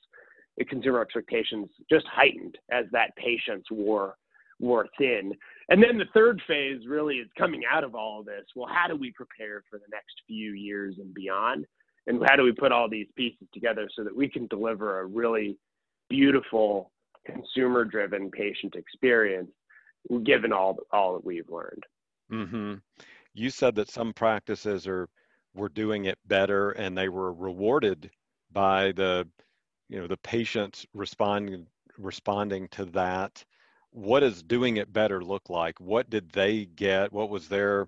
consumer 0.68 1.02
expectations 1.02 1.68
just 1.90 2.06
heightened 2.08 2.58
as 2.72 2.86
that 2.92 3.16
patience 3.16 3.66
wore 3.70 4.16
wore 4.60 4.88
thin. 4.98 5.34
And 5.70 5.82
then 5.82 5.98
the 5.98 6.06
third 6.14 6.42
phase 6.48 6.82
really 6.88 7.16
is 7.16 7.28
coming 7.38 7.64
out 7.70 7.84
of 7.84 7.96
all 7.96 8.20
of 8.20 8.26
this. 8.26 8.46
Well, 8.56 8.70
how 8.72 8.88
do 8.88 8.96
we 8.96 9.12
prepare 9.12 9.64
for 9.70 9.80
the 9.80 9.90
next 9.92 10.22
few 10.28 10.52
years 10.52 10.96
and 11.00 11.14
beyond? 11.14 11.66
And 12.08 12.22
how 12.28 12.36
do 12.36 12.44
we 12.44 12.52
put 12.52 12.72
all 12.72 12.88
these 12.88 13.08
pieces 13.16 13.48
together 13.52 13.90
so 13.96 14.04
that 14.04 14.16
we 14.16 14.30
can 14.30 14.46
deliver 14.48 15.00
a 15.00 15.06
really 15.06 15.58
beautiful 16.10 16.92
consumer 17.26 17.84
driven 17.84 18.30
patient 18.32 18.76
experience 18.76 19.50
given 20.24 20.54
all 20.54 20.78
all 20.92 21.14
that 21.14 21.26
we've 21.26 21.50
learned 21.50 21.84
mm-hmm. 22.32 22.76
you 23.34 23.50
said 23.50 23.74
that 23.76 23.90
some 23.90 24.14
practices 24.14 24.88
are 24.88 25.10
were 25.56 25.70
doing 25.70 26.06
it 26.06 26.20
better 26.28 26.72
and 26.72 26.98
they 26.98 27.10
were 27.10 27.34
rewarded 27.34 28.10
by 28.52 28.92
the 28.94 29.28
you 29.90 30.00
know 30.00 30.08
the 30.08 30.18
patients 30.18 30.86
responding 30.94 31.66
responding 31.98 32.68
to 32.70 32.86
that 32.86 33.44
what 33.96 34.20
does 34.20 34.44
doing 34.44 34.78
it 34.78 34.92
better 34.92 35.24
look 35.24 35.50
like? 35.50 35.80
What 35.80 36.10
did 36.10 36.30
they 36.32 36.66
get? 36.66 37.14
What 37.14 37.30
was 37.30 37.48
their 37.48 37.88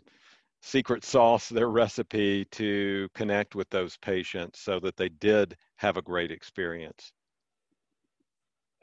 secret 0.61 1.03
sauce 1.03 1.49
their 1.49 1.69
recipe 1.69 2.45
to 2.45 3.09
connect 3.13 3.55
with 3.55 3.69
those 3.69 3.97
patients 3.97 4.59
so 4.59 4.79
that 4.79 4.95
they 4.95 5.09
did 5.09 5.57
have 5.75 5.97
a 5.97 6.01
great 6.01 6.31
experience? 6.31 7.11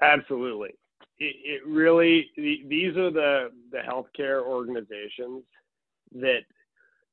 Absolutely. 0.02 0.74
It, 1.18 1.36
it 1.44 1.66
really, 1.66 2.30
these 2.36 2.96
are 2.96 3.10
the, 3.10 3.50
the 3.70 3.78
healthcare 3.78 4.42
organizations 4.42 5.44
that 6.12 6.40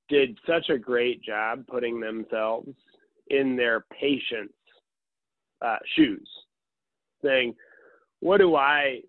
did 0.09 0.37
such 0.45 0.69
a 0.69 0.77
great 0.77 1.23
job 1.23 1.65
putting 1.67 2.01
themselves 2.01 2.73
in 3.29 3.55
their 3.55 3.85
patients' 3.97 4.53
uh, 5.61 5.77
shoes, 5.95 6.27
saying, 7.23 7.55
"What 8.19 8.39
do 8.39 8.55
I, 8.55 9.01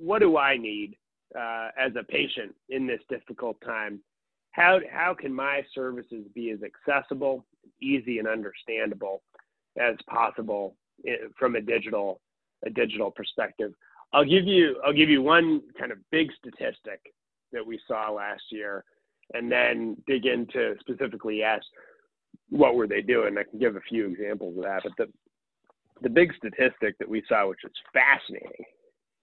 what 0.00 0.20
do 0.20 0.36
I 0.36 0.56
need 0.56 0.96
uh, 1.38 1.68
as 1.78 1.92
a 1.98 2.04
patient 2.04 2.54
in 2.68 2.86
this 2.86 3.00
difficult 3.08 3.56
time? 3.64 4.00
How 4.52 4.80
how 4.90 5.14
can 5.14 5.34
my 5.34 5.62
services 5.74 6.24
be 6.34 6.50
as 6.50 6.60
accessible, 6.62 7.44
easy, 7.80 8.18
and 8.18 8.26
understandable 8.26 9.22
as 9.78 9.96
possible 10.08 10.76
eh, 11.06 11.28
from 11.38 11.56
a 11.56 11.60
digital 11.60 12.20
a 12.64 12.70
digital 12.70 13.10
perspective. 13.10 13.72
I'll 14.12 14.24
give 14.24 14.46
you 14.46 14.80
I'll 14.84 14.92
give 14.92 15.10
you 15.10 15.22
one 15.22 15.62
kind 15.78 15.92
of 15.92 15.98
big 16.10 16.28
statistic 16.38 17.00
that 17.52 17.66
we 17.66 17.78
saw 17.86 18.10
last 18.10 18.42
year, 18.50 18.84
and 19.34 19.50
then 19.50 19.96
dig 20.06 20.26
into 20.26 20.74
specifically 20.80 21.42
ask 21.42 21.64
what 22.50 22.74
were 22.74 22.86
they 22.86 23.02
doing. 23.02 23.36
I 23.36 23.42
can 23.48 23.58
give 23.58 23.76
a 23.76 23.80
few 23.80 24.06
examples 24.06 24.56
of 24.56 24.64
that, 24.64 24.82
but 24.84 24.92
the 24.96 25.12
the 26.02 26.10
big 26.10 26.32
statistic 26.36 26.98
that 26.98 27.08
we 27.08 27.22
saw, 27.28 27.48
which 27.48 27.64
is 27.64 27.72
fascinating, 27.92 28.64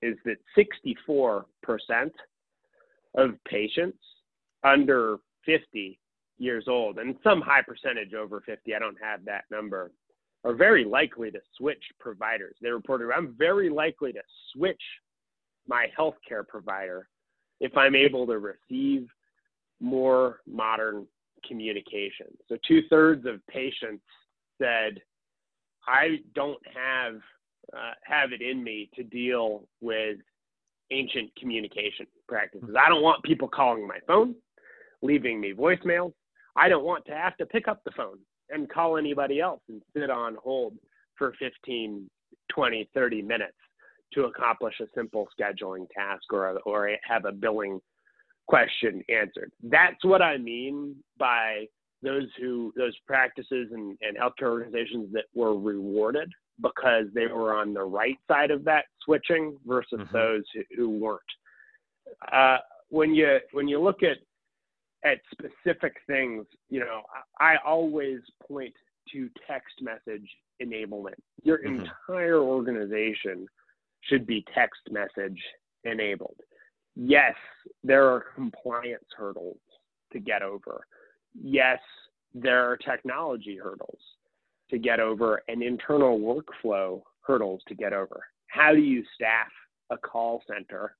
is 0.03 0.17
that 0.25 0.37
64% 0.57 2.11
of 3.15 3.43
patients 3.45 3.97
under 4.63 5.17
50 5.45 5.99
years 6.37 6.65
old, 6.67 6.97
and 6.97 7.15
some 7.23 7.41
high 7.41 7.61
percentage 7.61 8.13
over 8.13 8.41
50, 8.41 8.75
I 8.75 8.79
don't 8.79 8.97
have 9.01 9.23
that 9.25 9.45
number, 9.51 9.91
are 10.43 10.55
very 10.55 10.83
likely 10.83 11.31
to 11.31 11.39
switch 11.57 11.83
providers. 11.99 12.55
They 12.61 12.69
reported, 12.69 13.09
I'm 13.15 13.35
very 13.37 13.69
likely 13.69 14.11
to 14.13 14.21
switch 14.53 14.81
my 15.67 15.87
healthcare 15.97 16.45
provider 16.47 17.07
if 17.61 17.77
I'm 17.77 17.95
able 17.95 18.27
to 18.27 18.39
receive 18.39 19.07
more 19.79 20.39
modern 20.45 21.05
communication. 21.47 22.27
So 22.49 22.57
two 22.67 22.81
thirds 22.89 23.25
of 23.25 23.45
patients 23.47 24.03
said, 24.61 25.01
I 25.87 26.19
don't 26.35 26.61
have 26.73 27.21
uh, 27.75 27.93
have 28.03 28.31
it 28.31 28.41
in 28.41 28.63
me 28.63 28.89
to 28.95 29.03
deal 29.03 29.67
with 29.81 30.17
ancient 30.91 31.35
communication 31.35 32.05
practices. 32.27 32.75
I 32.77 32.89
don't 32.89 33.01
want 33.01 33.23
people 33.23 33.47
calling 33.47 33.87
my 33.87 33.99
phone, 34.07 34.35
leaving 35.01 35.39
me 35.39 35.53
voicemails. 35.53 36.13
I 36.55 36.69
don't 36.69 36.83
want 36.83 37.05
to 37.05 37.13
have 37.13 37.35
to 37.37 37.45
pick 37.45 37.67
up 37.67 37.83
the 37.83 37.91
phone 37.91 38.19
and 38.49 38.69
call 38.69 38.97
anybody 38.97 39.39
else 39.39 39.61
and 39.69 39.81
sit 39.95 40.09
on 40.09 40.35
hold 40.43 40.73
for 41.17 41.33
15, 41.39 42.09
20, 42.53 42.89
30 42.93 43.21
minutes 43.21 43.53
to 44.13 44.25
accomplish 44.25 44.75
a 44.79 44.85
simple 44.95 45.27
scheduling 45.39 45.87
task 45.95 46.31
or, 46.31 46.59
or 46.65 46.91
have 47.03 47.25
a 47.25 47.31
billing 47.31 47.79
question 48.47 49.01
answered. 49.09 49.51
That's 49.63 50.03
what 50.03 50.21
I 50.21 50.37
mean 50.37 50.95
by 51.17 51.65
those 52.03 52.27
who 52.39 52.73
those 52.75 52.95
practices 53.07 53.69
and, 53.71 53.97
and 54.01 54.17
healthcare 54.17 54.51
organizations 54.51 55.11
that 55.13 55.23
were 55.33 55.57
rewarded 55.57 56.31
because 56.63 57.05
they 57.13 57.27
were 57.27 57.53
on 57.53 57.73
the 57.73 57.83
right 57.83 58.17
side 58.27 58.49
of 58.49 58.63
that 58.63 58.85
switching 59.03 59.55
versus 59.67 59.99
mm-hmm. 59.99 60.15
those 60.15 60.43
who, 60.53 60.61
who 60.75 60.89
weren't. 60.89 61.21
Uh, 62.31 62.57
when 62.89 63.13
you 63.13 63.37
when 63.51 63.67
you 63.67 63.79
look 63.79 64.01
at 64.01 64.17
at 65.05 65.19
specific 65.31 65.97
things, 66.07 66.45
you 66.69 66.79
know, 66.79 67.01
I, 67.39 67.57
always 67.65 68.19
point 68.47 68.73
to 69.11 69.29
text 69.45 69.73
message 69.81 70.27
enablement. 70.61 71.15
Your 71.43 71.59
mm-hmm. 71.59 71.83
entire 72.07 72.39
organization 72.39 73.45
should 74.01 74.25
be 74.25 74.45
text 74.55 74.79
message 74.89 75.39
enabled. 75.83 76.37
Yes, 76.95 77.33
there 77.83 78.07
are 78.07 78.23
compliance 78.35 79.03
hurdles 79.17 79.59
to 80.13 80.19
get 80.19 80.41
over. 80.41 80.85
Yes, 81.41 81.79
there 82.33 82.69
are 82.69 82.77
technology 82.77 83.57
hurdles 83.61 83.99
to 84.69 84.77
get 84.77 84.99
over 84.99 85.41
and 85.47 85.61
internal 85.61 86.19
workflow 86.19 87.01
hurdles 87.21 87.61
to 87.67 87.75
get 87.75 87.93
over. 87.93 88.23
How 88.47 88.73
do 88.73 88.79
you 88.79 89.03
staff 89.15 89.49
a 89.89 89.97
call 89.97 90.41
center 90.47 90.95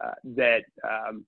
uh, 0.00 0.12
that 0.24 0.62
um, 0.84 1.24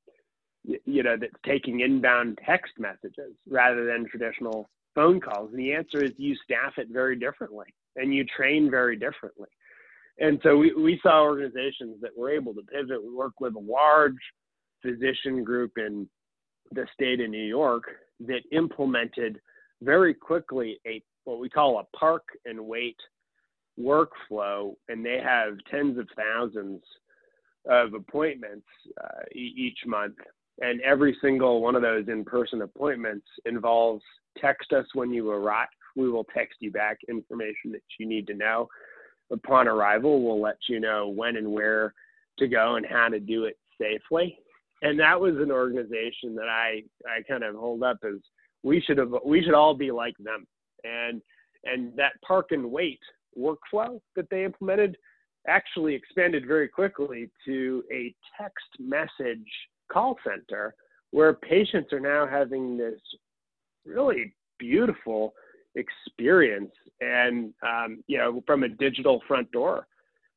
you 0.64 1.02
know, 1.02 1.17
that's 1.19 1.33
taking 1.45 1.81
inbound 1.81 2.38
text 2.47 2.75
messages 2.79 3.35
rather 3.49 3.85
than 3.85 4.07
traditional 4.09 4.71
phone 4.95 5.21
calls? 5.21 5.50
And 5.50 5.59
the 5.59 5.73
answer 5.73 6.05
is 6.05 6.12
you 6.17 6.37
staff 6.37 6.75
it 6.76 6.88
very 6.91 7.17
differently 7.17 7.67
and 7.97 8.14
you 8.14 8.25
train 8.25 8.71
very 8.71 8.97
differently. 8.97 9.49
And 10.19 10.38
so 10.43 10.57
we, 10.57 10.73
we 10.75 11.00
saw 11.02 11.23
organizations 11.23 11.97
that 12.02 12.17
were 12.17 12.31
able 12.31 12.55
to 12.55 12.62
pivot. 12.62 13.02
We 13.02 13.14
work 13.14 13.41
with 13.41 13.55
a 13.57 13.59
large 13.59 14.19
physician 14.83 15.43
group 15.43 15.73
in 15.76 16.09
the 16.73 16.87
state 16.93 17.21
of 17.21 17.31
New 17.31 17.45
York 17.45 17.85
that 18.21 18.43
implemented 18.52 19.41
very 19.83 20.14
quickly 20.14 20.81
a 20.87 21.02
what 21.25 21.38
we 21.38 21.49
call 21.49 21.79
a 21.79 21.97
park 21.97 22.25
and 22.45 22.61
wait 22.61 22.97
workflow, 23.81 24.75
and 24.88 25.05
they 25.05 25.19
have 25.23 25.55
tens 25.71 25.99
of 25.99 26.07
thousands 26.17 26.83
of 27.69 27.95
appointments 27.95 28.67
uh, 29.02 29.23
each 29.35 29.79
month 29.87 30.17
and 30.61 30.81
every 30.83 31.17
single 31.21 31.62
one 31.62 31.75
of 31.75 31.83
those 31.83 32.09
in-person 32.09 32.62
appointments 32.62 33.26
involves 33.47 34.02
text 34.38 34.73
us 34.73 34.87
when 34.95 35.11
you 35.11 35.31
arrive. 35.31 35.69
We 35.97 36.11
will 36.11 36.25
text 36.25 36.57
you 36.61 36.71
back 36.71 36.99
information 37.09 37.73
that 37.73 37.83
you 37.99 38.07
need 38.07 38.26
to 38.29 38.35
know. 38.35 38.69
Upon 39.31 39.67
arrival, 39.67 40.23
we'll 40.23 40.41
let 40.41 40.59
you 40.69 40.79
know 40.79 41.09
when 41.09 41.37
and 41.37 41.50
where 41.50 41.95
to 42.38 42.49
go 42.49 42.76
and 42.76 42.87
how 42.87 43.09
to 43.09 43.19
do 43.19 43.45
it 43.45 43.59
safely. 43.81 44.38
And 44.83 44.99
that 45.00 45.19
was 45.19 45.37
an 45.37 45.50
organization 45.50 46.35
that 46.35 46.49
I, 46.49 46.83
I 47.07 47.23
kind 47.29 47.45
of 47.45 47.55
hold 47.55 47.83
up 47.83 47.99
as 48.05 48.21
we 48.62 48.81
should 48.81 48.99
have 48.99 49.12
we 49.25 49.43
should 49.43 49.55
all 49.55 49.75
be 49.75 49.91
like 49.91 50.17
them. 50.19 50.47
And 50.85 51.23
and 51.65 51.97
that 51.97 52.12
park 52.27 52.49
and 52.51 52.71
wait 52.71 53.01
workflow 53.39 54.01
that 54.17 54.29
they 54.31 54.45
implemented 54.45 54.97
actually 55.47 55.95
expanded 55.95 56.47
very 56.47 56.69
quickly 56.69 57.31
to 57.45 57.83
a 57.93 58.15
text 58.41 58.67
message 58.79 59.47
call 59.91 60.17
center 60.25 60.75
where 61.11 61.35
patients 61.35 61.93
are 61.93 62.01
now 62.01 62.27
having 62.27 62.77
this 62.77 63.01
really 63.85 64.35
beautiful 64.59 65.35
experience 65.75 66.73
and 67.01 67.53
um, 67.67 68.03
you 68.07 68.19
know 68.19 68.43
from 68.47 68.62
a 68.62 68.69
digital 68.69 69.21
front 69.27 69.51
door 69.53 69.87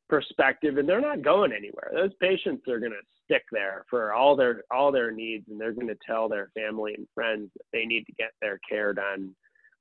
perspective 0.08 0.78
and 0.78 0.88
they're 0.88 1.00
not 1.00 1.22
going 1.22 1.52
anywhere. 1.52 1.90
Those 1.92 2.14
patients 2.20 2.68
are 2.68 2.78
going 2.78 2.92
to 2.92 2.98
stick 3.24 3.42
there 3.50 3.84
for 3.90 4.12
all 4.12 4.36
their 4.36 4.62
all 4.70 4.92
their 4.92 5.10
needs 5.10 5.46
and 5.48 5.60
they're 5.60 5.72
going 5.72 5.88
to 5.88 5.98
tell 6.06 6.28
their 6.28 6.50
family 6.54 6.94
and 6.94 7.06
friends 7.14 7.50
that 7.54 7.64
they 7.72 7.84
need 7.84 8.04
to 8.04 8.12
get 8.12 8.30
their 8.40 8.60
care 8.68 8.92
done 8.92 9.34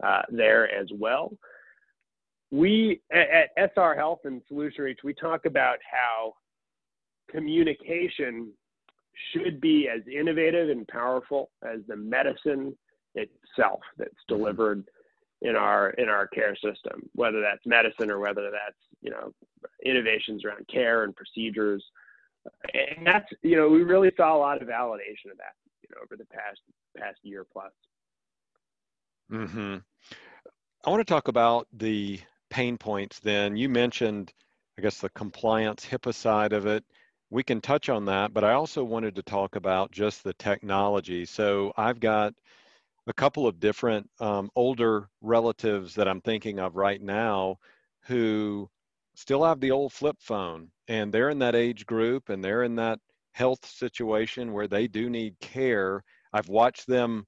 uh, 0.03 0.21
there 0.29 0.71
as 0.73 0.87
well 0.93 1.31
we 2.51 3.01
at, 3.11 3.49
at 3.57 3.71
sr 3.75 3.95
health 3.95 4.19
and 4.25 4.41
solution 4.47 4.83
reach 4.83 4.99
we 5.03 5.13
talk 5.13 5.45
about 5.45 5.77
how 5.89 6.33
communication 7.29 8.51
should 9.31 9.61
be 9.61 9.87
as 9.87 10.01
innovative 10.07 10.69
and 10.69 10.87
powerful 10.87 11.49
as 11.63 11.79
the 11.87 11.95
medicine 11.95 12.75
itself 13.15 13.79
that's 13.97 14.11
mm-hmm. 14.11 14.37
delivered 14.37 14.85
in 15.41 15.55
our 15.55 15.91
in 15.91 16.09
our 16.09 16.27
care 16.27 16.55
system, 16.55 17.07
whether 17.13 17.41
that's 17.41 17.65
medicine 17.65 18.09
or 18.09 18.19
whether 18.19 18.49
that's 18.51 18.77
you 19.01 19.11
know 19.11 19.33
innovations 19.85 20.43
around 20.43 20.67
care 20.67 21.03
and 21.03 21.15
procedures. 21.15 21.83
And 22.73 23.05
that's 23.05 23.27
you 23.41 23.55
know 23.55 23.69
we 23.69 23.83
really 23.83 24.11
saw 24.15 24.35
a 24.35 24.39
lot 24.39 24.61
of 24.61 24.67
validation 24.67 25.31
of 25.31 25.37
that 25.37 25.55
you 25.81 25.89
know 25.91 26.01
over 26.03 26.15
the 26.17 26.25
past 26.25 26.59
past 26.97 27.19
year 27.23 27.45
plus. 27.51 27.71
Hmm. 29.29 29.77
I 30.85 30.89
want 30.89 30.99
to 30.99 31.11
talk 31.13 31.27
about 31.27 31.67
the 31.73 32.19
pain 32.49 32.77
points. 32.77 33.19
Then 33.19 33.57
you 33.57 33.69
mentioned, 33.69 34.31
I 34.77 34.81
guess, 34.81 34.99
the 34.99 35.09
compliance 35.09 35.85
HIPAA 35.85 36.13
side 36.13 36.53
of 36.53 36.67
it. 36.67 36.83
We 37.31 37.43
can 37.43 37.59
touch 37.59 37.89
on 37.89 38.05
that, 38.05 38.33
but 38.33 38.43
I 38.43 38.53
also 38.53 38.83
wanted 38.83 39.15
to 39.15 39.23
talk 39.23 39.55
about 39.55 39.91
just 39.91 40.23
the 40.23 40.33
technology. 40.33 41.25
So 41.25 41.73
I've 41.75 41.99
got 41.99 42.35
a 43.07 43.13
couple 43.13 43.47
of 43.47 43.59
different 43.59 44.09
um, 44.19 44.49
older 44.55 45.09
relatives 45.21 45.95
that 45.95 46.07
I'm 46.07 46.21
thinking 46.21 46.59
of 46.59 46.75
right 46.75 47.01
now 47.01 47.57
who 48.03 48.69
still 49.15 49.43
have 49.43 49.59
the 49.59 49.71
old 49.71 49.91
flip 49.91 50.17
phone 50.19 50.69
and 50.87 51.11
they're 51.11 51.29
in 51.31 51.39
that 51.39 51.55
age 51.55 51.85
group 51.85 52.29
and 52.29 52.43
they're 52.43 52.63
in 52.63 52.75
that 52.75 52.99
health 53.33 53.65
situation 53.65 54.53
where 54.53 54.67
they 54.67 54.87
do 54.87 55.09
need 55.09 55.39
care. 55.39 56.03
I've 56.31 56.49
watched 56.49 56.87
them 56.87 57.25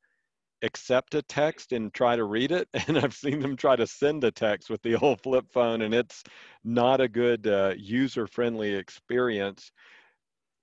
accept 0.63 1.15
a 1.15 1.21
text 1.21 1.71
and 1.71 1.93
try 1.93 2.15
to 2.15 2.23
read 2.23 2.51
it 2.51 2.67
and 2.87 2.97
i've 2.97 3.13
seen 3.13 3.39
them 3.39 3.55
try 3.55 3.75
to 3.75 3.87
send 3.87 4.23
a 4.23 4.31
text 4.31 4.69
with 4.69 4.81
the 4.81 4.95
old 4.95 5.21
flip 5.21 5.45
phone 5.51 5.81
and 5.81 5.93
it's 5.93 6.23
not 6.63 6.99
a 6.99 7.07
good 7.07 7.47
uh, 7.47 7.73
user 7.77 8.27
friendly 8.27 8.73
experience 8.73 9.71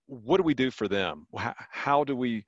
what 0.07 0.37
do 0.37 0.43
we 0.43 0.55
do 0.55 0.71
for 0.71 0.89
them 0.89 1.27
how, 1.37 1.55
how 1.71 2.05
do 2.05 2.17
we 2.17 2.45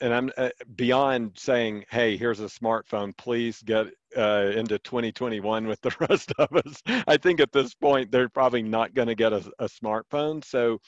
and 0.00 0.12
I'm 0.12 0.30
uh, 0.36 0.50
beyond 0.74 1.32
saying, 1.36 1.84
"Hey, 1.90 2.16
here's 2.16 2.40
a 2.40 2.44
smartphone. 2.44 3.16
Please 3.16 3.62
get 3.62 3.86
uh, 4.16 4.52
into 4.54 4.78
2021 4.78 5.66
with 5.66 5.80
the 5.80 5.94
rest 6.08 6.32
of 6.38 6.52
us." 6.54 6.82
I 7.06 7.16
think 7.16 7.40
at 7.40 7.52
this 7.52 7.74
point 7.74 8.10
they're 8.10 8.28
probably 8.28 8.62
not 8.62 8.94
going 8.94 9.08
to 9.08 9.14
get 9.14 9.32
a, 9.32 9.50
a, 9.58 9.66
smartphone. 9.66 10.44
So, 10.44 10.80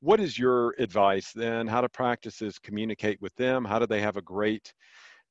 what 0.00 0.20
is 0.20 0.38
your 0.38 0.74
advice 0.78 1.32
then? 1.32 1.66
How 1.66 1.80
do 1.80 1.88
practices 1.88 2.58
communicate 2.58 3.20
with 3.20 3.34
them? 3.36 3.64
How 3.64 3.78
do 3.78 3.86
they 3.86 4.00
have 4.00 4.16
a 4.16 4.22
great 4.22 4.72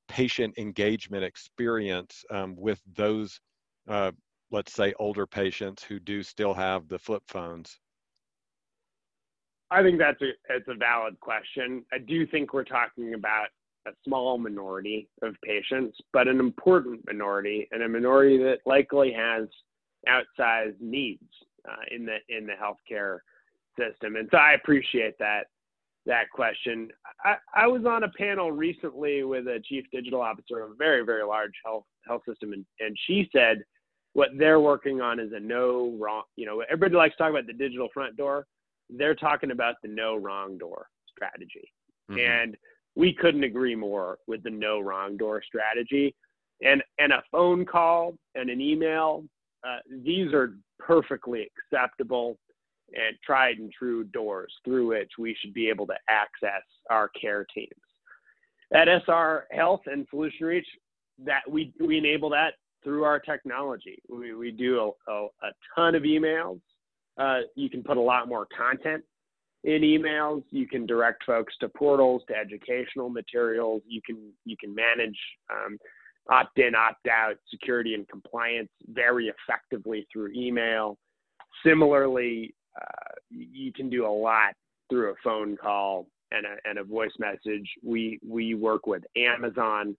patient 0.07 0.57
engagement 0.57 1.23
experience 1.23 2.23
um, 2.31 2.55
with 2.57 2.81
those, 2.95 3.39
uh, 3.87 4.11
let's 4.51 4.73
say, 4.73 4.93
older 4.99 5.25
patients 5.25 5.83
who 5.83 5.99
do 5.99 6.23
still 6.23 6.53
have 6.53 6.87
the 6.87 6.99
flip 6.99 7.23
phones? 7.27 7.79
I 9.71 9.81
think 9.81 9.97
that's 9.97 10.21
a 10.21 10.31
it's 10.49 10.67
a 10.67 10.75
valid 10.75 11.19
question. 11.19 11.83
I 11.91 11.97
do 11.97 12.27
think 12.27 12.53
we're 12.53 12.63
talking 12.63 13.15
about 13.15 13.47
a 13.87 13.91
small 14.05 14.37
minority 14.37 15.09
of 15.21 15.35
patients, 15.43 15.97
but 16.13 16.27
an 16.27 16.39
important 16.39 17.01
minority, 17.07 17.67
and 17.71 17.81
a 17.81 17.89
minority 17.89 18.37
that 18.37 18.59
likely 18.65 19.11
has 19.11 19.47
outsized 20.07 20.79
needs 20.79 21.23
uh, 21.67 21.83
in 21.91 22.05
the 22.05 22.17
in 22.29 22.45
the 22.45 22.53
healthcare 22.53 23.19
system. 23.79 24.15
And 24.15 24.29
so 24.31 24.37
I 24.37 24.53
appreciate 24.53 25.17
that 25.19 25.47
that 26.05 26.29
question. 26.33 26.89
I, 27.23 27.35
I 27.55 27.67
was 27.67 27.85
on 27.85 28.03
a 28.03 28.09
panel 28.09 28.51
recently 28.51 29.23
with 29.23 29.47
a 29.47 29.61
chief 29.63 29.85
digital 29.91 30.21
officer 30.21 30.61
of 30.61 30.71
a 30.71 30.75
very 30.75 31.05
very 31.05 31.23
large 31.23 31.53
health 31.63 31.85
health 32.07 32.21
system, 32.27 32.53
and, 32.53 32.65
and 32.79 32.97
she 33.07 33.29
said 33.35 33.63
what 34.13 34.29
they're 34.37 34.59
working 34.59 35.01
on 35.01 35.19
is 35.19 35.31
a 35.33 35.39
no 35.39 35.95
wrong. 35.99 36.23
You 36.35 36.45
know, 36.45 36.61
everybody 36.69 36.95
likes 36.95 37.15
to 37.15 37.23
talk 37.23 37.31
about 37.31 37.47
the 37.47 37.53
digital 37.53 37.87
front 37.93 38.15
door 38.17 38.45
they're 38.89 39.15
talking 39.15 39.51
about 39.51 39.75
the 39.81 39.89
no 39.89 40.15
wrong 40.15 40.57
door 40.57 40.87
strategy. 41.07 41.71
Mm-hmm. 42.11 42.19
And 42.19 42.57
we 42.95 43.13
couldn't 43.13 43.43
agree 43.43 43.75
more 43.75 44.17
with 44.27 44.43
the 44.43 44.49
no 44.49 44.79
wrong 44.79 45.17
door 45.17 45.41
strategy. 45.45 46.15
And, 46.61 46.83
and 46.99 47.11
a 47.11 47.23
phone 47.31 47.65
call 47.65 48.15
and 48.35 48.49
an 48.49 48.61
email, 48.61 49.23
uh, 49.67 49.79
these 50.03 50.33
are 50.33 50.55
perfectly 50.79 51.49
acceptable 51.71 52.37
and 52.95 53.17
tried 53.25 53.57
and 53.57 53.71
true 53.71 54.03
doors 54.05 54.53
through 54.63 54.87
which 54.87 55.11
we 55.17 55.35
should 55.39 55.53
be 55.53 55.69
able 55.69 55.87
to 55.87 55.95
access 56.09 56.63
our 56.89 57.09
care 57.09 57.45
teams. 57.53 57.69
At 58.73 58.87
SR 58.87 59.47
Health 59.51 59.81
and 59.85 60.07
Solutionreach, 60.09 60.63
that 61.25 61.41
we, 61.49 61.73
we 61.79 61.97
enable 61.97 62.29
that 62.31 62.53
through 62.83 63.03
our 63.03 63.19
technology. 63.19 64.01
We, 64.09 64.33
we 64.33 64.51
do 64.51 64.93
a, 65.07 65.11
a, 65.11 65.25
a 65.25 65.51
ton 65.75 65.95
of 65.95 66.03
emails 66.03 66.59
uh, 67.17 67.39
you 67.55 67.69
can 67.69 67.83
put 67.83 67.97
a 67.97 68.01
lot 68.01 68.27
more 68.27 68.47
content 68.55 69.03
in 69.63 69.81
emails. 69.81 70.43
You 70.49 70.67
can 70.67 70.85
direct 70.85 71.23
folks 71.25 71.53
to 71.59 71.69
portals, 71.69 72.23
to 72.27 72.35
educational 72.35 73.09
materials. 73.09 73.81
You 73.87 74.01
can 74.05 74.31
you 74.45 74.55
can 74.57 74.73
manage 74.73 75.17
um, 75.51 75.77
opt-in, 76.29 76.73
opt-out, 76.73 77.35
security 77.49 77.93
and 77.93 78.07
compliance 78.07 78.69
very 78.87 79.31
effectively 79.31 80.07
through 80.11 80.31
email. 80.35 80.97
Similarly, 81.65 82.53
uh, 82.79 83.13
you 83.29 83.71
can 83.71 83.89
do 83.89 84.05
a 84.05 84.09
lot 84.09 84.53
through 84.89 85.11
a 85.11 85.15
phone 85.23 85.57
call 85.57 86.07
and 86.31 86.45
a, 86.45 86.55
and 86.69 86.77
a 86.79 86.83
voice 86.83 87.11
message. 87.19 87.69
We 87.83 88.19
we 88.27 88.55
work 88.55 88.87
with 88.87 89.03
Amazon 89.15 89.95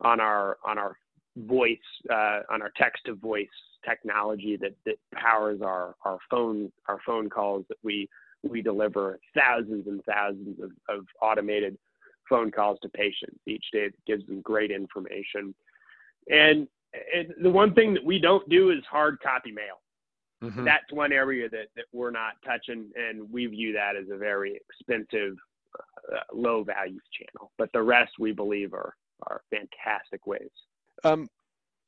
on 0.00 0.20
our 0.20 0.58
on 0.66 0.78
our 0.78 0.96
voice 1.36 1.78
uh, 2.10 2.40
on 2.50 2.62
our 2.62 2.72
text 2.76 3.04
to 3.06 3.14
voice 3.14 3.48
technology 3.84 4.56
that, 4.56 4.74
that 4.84 4.96
powers 5.14 5.60
our, 5.62 5.94
our 6.04 6.18
phone 6.30 6.72
our 6.88 6.98
phone 7.06 7.28
calls 7.28 7.64
that 7.68 7.78
we 7.82 8.08
we 8.42 8.62
deliver 8.62 9.18
thousands 9.34 9.86
and 9.86 10.02
thousands 10.04 10.58
of, 10.60 10.70
of 10.88 11.04
automated 11.20 11.76
phone 12.28 12.50
calls 12.50 12.78
to 12.82 12.88
patients 12.88 13.38
each 13.46 13.64
day 13.72 13.86
that 13.86 14.04
gives 14.06 14.26
them 14.26 14.40
great 14.40 14.70
information. 14.70 15.54
And, 16.28 16.66
and 17.14 17.34
the 17.42 17.50
one 17.50 17.74
thing 17.74 17.94
that 17.94 18.04
we 18.04 18.18
don't 18.18 18.48
do 18.48 18.70
is 18.70 18.78
hard 18.90 19.18
copy 19.20 19.52
mail. 19.52 19.80
Mm-hmm. 20.46 20.64
That's 20.64 20.92
one 20.92 21.12
area 21.12 21.48
that, 21.48 21.68
that 21.76 21.84
we're 21.92 22.10
not 22.10 22.34
touching, 22.44 22.90
and 22.96 23.30
we 23.30 23.46
view 23.46 23.72
that 23.72 23.96
as 23.96 24.06
a 24.12 24.16
very 24.16 24.58
expensive, 24.68 25.36
uh, 26.12 26.20
low 26.32 26.64
value 26.64 27.00
channel. 27.12 27.52
But 27.58 27.70
the 27.72 27.82
rest 27.82 28.12
we 28.18 28.32
believe 28.32 28.72
are, 28.74 28.94
are 29.26 29.42
fantastic 29.50 30.26
ways. 30.26 30.50
Um, 31.04 31.28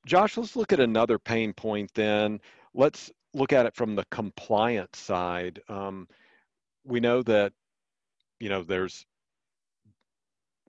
Josh, 0.07 0.37
let's 0.37 0.57
look 0.57 0.73
at 0.73 0.81
another 0.81 1.19
pain 1.19 1.53
point 1.53 1.91
then. 1.95 2.41
Let's 2.75 3.11
look 3.35 3.53
at 3.53 3.67
it 3.67 3.75
from 3.75 3.95
the 3.95 4.05
compliance 4.11 4.99
side. 4.99 5.61
Um, 5.69 6.09
we 6.85 7.01
know 7.01 7.23
that, 7.23 7.53
you 8.41 8.49
know, 8.49 8.63
there's 8.63 9.05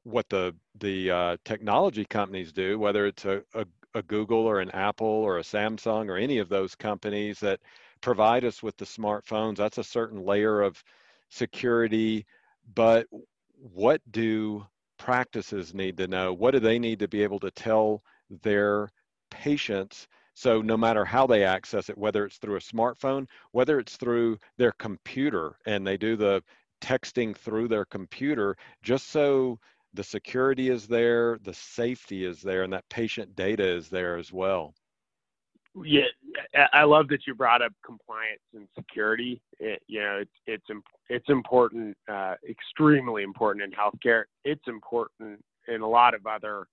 what 0.04 0.28
the 0.30 0.56
the 0.80 1.12
uh, 1.12 1.38
technology 1.46 2.06
companies 2.06 2.52
do, 2.52 2.80
whether 2.80 3.06
it's 3.06 3.26
a, 3.26 3.44
a, 3.54 3.66
a 3.94 4.02
Google 4.02 4.46
or 4.46 4.60
an 4.60 4.72
Apple 4.72 5.08
or 5.08 5.38
a 5.38 5.44
Samsung 5.44 6.10
or 6.10 6.18
any 6.18 6.38
of 6.38 6.50
those 6.50 6.76
companies 6.76 7.40
that 7.40 7.60
provide 8.02 8.46
us 8.46 8.62
with 8.64 8.78
the 8.78 8.86
smartphones. 8.86 9.58
That's 9.58 9.78
a 9.78 9.84
certain 9.84 10.24
layer 10.26 10.62
of 10.62 10.84
security. 11.30 12.26
But 12.76 13.08
what 13.56 14.02
do 14.12 14.66
practices 14.98 15.74
need 15.74 15.98
to 15.98 16.08
know? 16.08 16.34
What 16.34 16.52
do 16.52 16.60
they 16.60 16.80
need 16.80 17.00
to 17.00 17.08
be 17.08 17.24
able 17.24 17.40
to 17.40 17.52
tell 17.52 18.04
their 18.30 18.90
patients 19.32 20.08
so 20.34 20.62
no 20.62 20.78
matter 20.78 21.04
how 21.04 21.28
they 21.28 21.44
access 21.44 21.90
it, 21.90 21.98
whether 21.98 22.24
it's 22.24 22.38
through 22.38 22.56
a 22.56 22.60
smartphone, 22.60 23.28
whether 23.52 23.78
it's 23.78 23.98
through 23.98 24.38
their 24.58 24.72
computer 24.72 25.58
and 25.66 25.86
they 25.86 25.98
do 25.98 26.16
the 26.16 26.42
texting 26.80 27.36
through 27.36 27.68
their 27.68 27.84
computer, 27.84 28.56
just 28.82 29.10
so 29.10 29.60
the 29.94 30.04
security 30.04 30.70
is 30.70 30.88
there, 30.88 31.40
the 31.44 31.54
safety 31.54 32.26
is 32.26 32.42
there, 32.42 32.64
and 32.64 32.74
that 32.74 32.88
patient 32.90 33.36
data 33.36 33.66
is 33.66 33.90
there 33.90 34.18
as 34.18 34.32
well. 34.32 34.74
Yeah, 35.84 36.06
I 36.74 36.84
love 36.84 37.08
that 37.10 37.22
you 37.28 37.36
brought 37.36 37.62
up 37.62 37.72
compliance 37.86 38.42
and 38.54 38.68
security. 38.76 39.42
It, 39.60 39.82
you 39.88 40.02
know, 40.02 40.18
it's 40.22 40.32
it's 40.48 40.82
it's 41.10 41.30
important, 41.30 41.96
uh, 42.12 42.36
extremely 42.50 43.24
important 43.24 43.64
in 43.64 43.72
healthcare. 43.72 44.24
It's 44.44 44.68
important 44.68 45.44
in 45.68 45.82
a 45.82 45.88
lot 45.88 46.16
of 46.16 46.26
other 46.26 46.68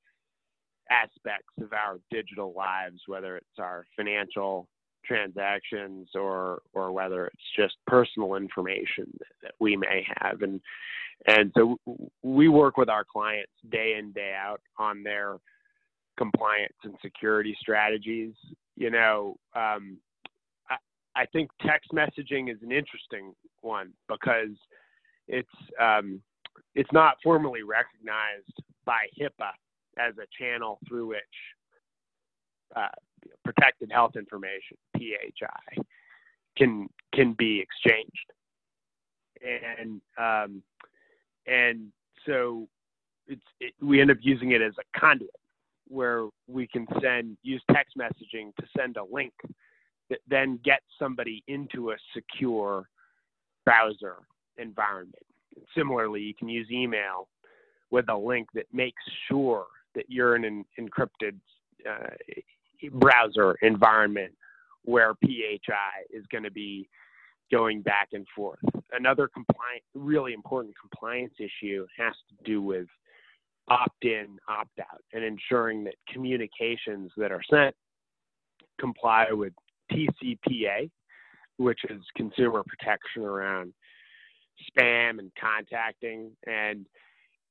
aspects 0.91 1.53
of 1.61 1.73
our 1.73 1.99
digital 2.11 2.55
lives, 2.57 3.01
whether 3.07 3.37
it's 3.37 3.59
our 3.59 3.85
financial 3.97 4.67
transactions 5.07 6.09
or 6.15 6.63
or 6.73 6.93
whether 6.93 7.27
it's 7.27 7.37
just 7.57 7.77
personal 7.87 8.35
information 8.35 9.07
that 9.43 9.53
we 9.61 9.77
may 9.77 10.07
have 10.21 10.43
and 10.43 10.61
and 11.27 11.51
so 11.57 11.79
we 12.23 12.49
work 12.49 12.77
with 12.77 12.89
our 12.89 13.05
clients 13.05 13.53
day 13.71 13.97
in 13.99 14.13
day 14.13 14.35
out 14.39 14.61
on 14.79 15.03
their 15.03 15.39
compliance 16.17 16.75
and 16.85 16.95
security 17.03 17.57
strategies. 17.61 18.35
You 18.77 18.91
know, 18.91 19.37
um, 19.55 19.99
I, 20.69 20.77
I 21.15 21.27
think 21.27 21.51
text 21.65 21.91
messaging 21.93 22.51
is 22.51 22.59
an 22.63 22.73
interesting 22.73 23.35
one 23.63 23.93
because 24.09 24.57
it's 25.29 25.49
um, 25.81 26.21
it's 26.75 26.93
not 26.93 27.17
formally 27.23 27.63
recognized 27.63 28.63
by 28.85 29.01
HIPAA 29.19 29.51
as 29.99 30.15
a 30.19 30.27
channel 30.39 30.79
through 30.87 31.09
which 31.09 31.21
uh, 32.75 32.89
protected 33.45 33.91
health 33.93 34.17
information 34.17 34.77
(PHI) 34.97 35.83
can 36.57 36.89
can 37.15 37.35
be 37.35 37.61
exchanged, 37.61 38.33
and 39.43 40.01
um, 40.19 40.63
and 41.47 41.93
so 42.25 42.69
it's 43.27 43.43
it, 43.61 43.75
we 43.81 44.01
end 44.01 44.11
up 44.11 44.19
using 44.21 44.53
it 44.53 44.63
as 44.63 44.75
a 44.79 44.99
conduit 44.99 45.31
where 45.89 46.29
we 46.49 46.67
can 46.67 46.87
send 47.01 47.37
use 47.43 47.63
text 47.73 47.97
messaging 47.97 48.55
to 48.57 48.67
send 48.77 48.97
a 48.97 49.05
link 49.05 49.33
that 50.11 50.19
then 50.29 50.59
gets 50.65 50.85
somebody 50.99 51.43
into 51.49 51.91
a 51.91 51.97
secure 52.15 52.89
browser 53.65 54.17
environment. 54.59 55.15
Similarly, 55.77 56.21
you 56.23 56.35
can 56.35 56.49
use 56.49 56.69
email 56.71 57.29
with 57.91 58.09
a 58.09 58.17
link 58.17 58.49
that 58.55 58.67
makes 58.73 59.03
sure 59.29 59.67
that 59.95 60.05
you're 60.09 60.37
in 60.37 60.45
an 60.45 60.65
encrypted 60.79 61.35
uh, 61.89 62.15
browser 62.93 63.57
environment 63.63 64.33
where 64.85 65.15
PHI 65.25 66.07
is 66.11 66.25
going 66.31 66.45
to 66.45 66.51
be 66.51 66.89
going 67.51 67.83
back 67.83 68.09
and 68.13 68.27
forth. 68.35 68.61
Another 68.93 69.29
compliant, 69.29 69.83
really 69.95 70.33
important 70.33 70.75
compliance 70.81 71.35
issue 71.39 71.87
has 71.97 72.15
to 72.29 72.45
do 72.45 72.63
with 72.63 72.87
opt-in, 73.69 74.39
opt-out, 74.49 75.03
and 75.13 75.25
ensuring 75.25 75.85
that 75.85 75.95
communications 76.13 77.11
that 77.17 77.33
are 77.33 77.43
sent 77.51 77.75
comply 78.79 79.27
with 79.31 79.53
TCPA, 79.93 80.91
which 81.57 81.81
is 81.89 82.01
consumer 82.17 82.63
protection 82.67 83.23
around 83.23 83.73
spam 84.71 85.19
and 85.19 85.31
contacting 85.41 86.31
and 86.47 86.87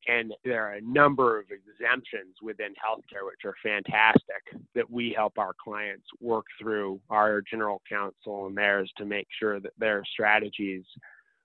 and 0.07 0.33
there 0.43 0.63
are 0.67 0.73
a 0.73 0.81
number 0.81 1.39
of 1.39 1.45
exemptions 1.51 2.35
within 2.41 2.73
healthcare 2.73 3.25
which 3.25 3.43
are 3.45 3.55
fantastic 3.63 4.43
that 4.73 4.89
we 4.89 5.13
help 5.15 5.37
our 5.37 5.53
clients 5.61 6.05
work 6.21 6.45
through 6.59 6.99
our 7.09 7.41
general 7.41 7.81
counsel 7.89 8.47
and 8.47 8.57
theirs 8.57 8.91
to 8.97 9.05
make 9.05 9.27
sure 9.39 9.59
that 9.59 9.73
their 9.77 10.03
strategies 10.11 10.83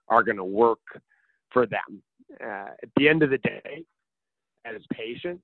are 0.09 0.23
going 0.23 0.37
to 0.37 0.45
work 0.45 0.81
for 1.51 1.67
them. 1.67 2.03
Uh, 2.41 2.71
at 2.83 2.89
the 2.97 3.09
end 3.09 3.23
of 3.23 3.31
the 3.31 3.39
day, 3.39 3.85
as 4.65 4.83
patients 4.93 5.43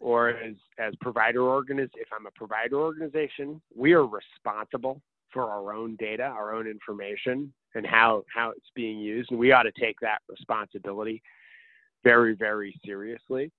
or 0.00 0.30
as 0.30 0.54
as 0.78 0.94
provider 1.00 1.40
organiz 1.40 1.90
if 1.96 2.08
I'm 2.12 2.26
a 2.26 2.30
provider 2.34 2.76
organization, 2.76 3.60
we 3.74 3.92
are 3.92 4.06
responsible 4.06 5.02
for 5.32 5.44
our 5.44 5.74
own 5.74 5.96
data, 5.96 6.22
our 6.22 6.54
own 6.54 6.66
information, 6.66 7.52
and 7.74 7.86
how 7.86 8.24
how 8.34 8.50
it's 8.50 8.70
being 8.74 8.98
used, 8.98 9.30
and 9.30 9.38
we 9.38 9.52
ought 9.52 9.64
to 9.64 9.72
take 9.78 10.00
that 10.00 10.22
responsibility 10.28 11.22
very 12.04 12.34
very 12.34 12.78
seriously. 12.84 13.50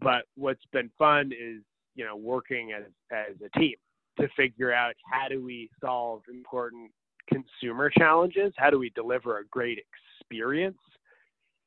But 0.00 0.24
what's 0.34 0.64
been 0.72 0.90
fun 0.98 1.32
is 1.32 1.62
you 1.94 2.04
know 2.04 2.16
working 2.16 2.72
as 2.72 2.84
as 3.10 3.36
a 3.44 3.58
team 3.58 3.74
to 4.20 4.28
figure 4.36 4.72
out 4.72 4.94
how 5.10 5.28
do 5.28 5.44
we 5.44 5.68
solve 5.80 6.22
important 6.32 6.90
consumer 7.28 7.90
challenges, 7.90 8.52
how 8.56 8.70
do 8.70 8.78
we 8.78 8.90
deliver 8.90 9.38
a 9.38 9.46
great 9.50 9.78
experience 10.20 10.78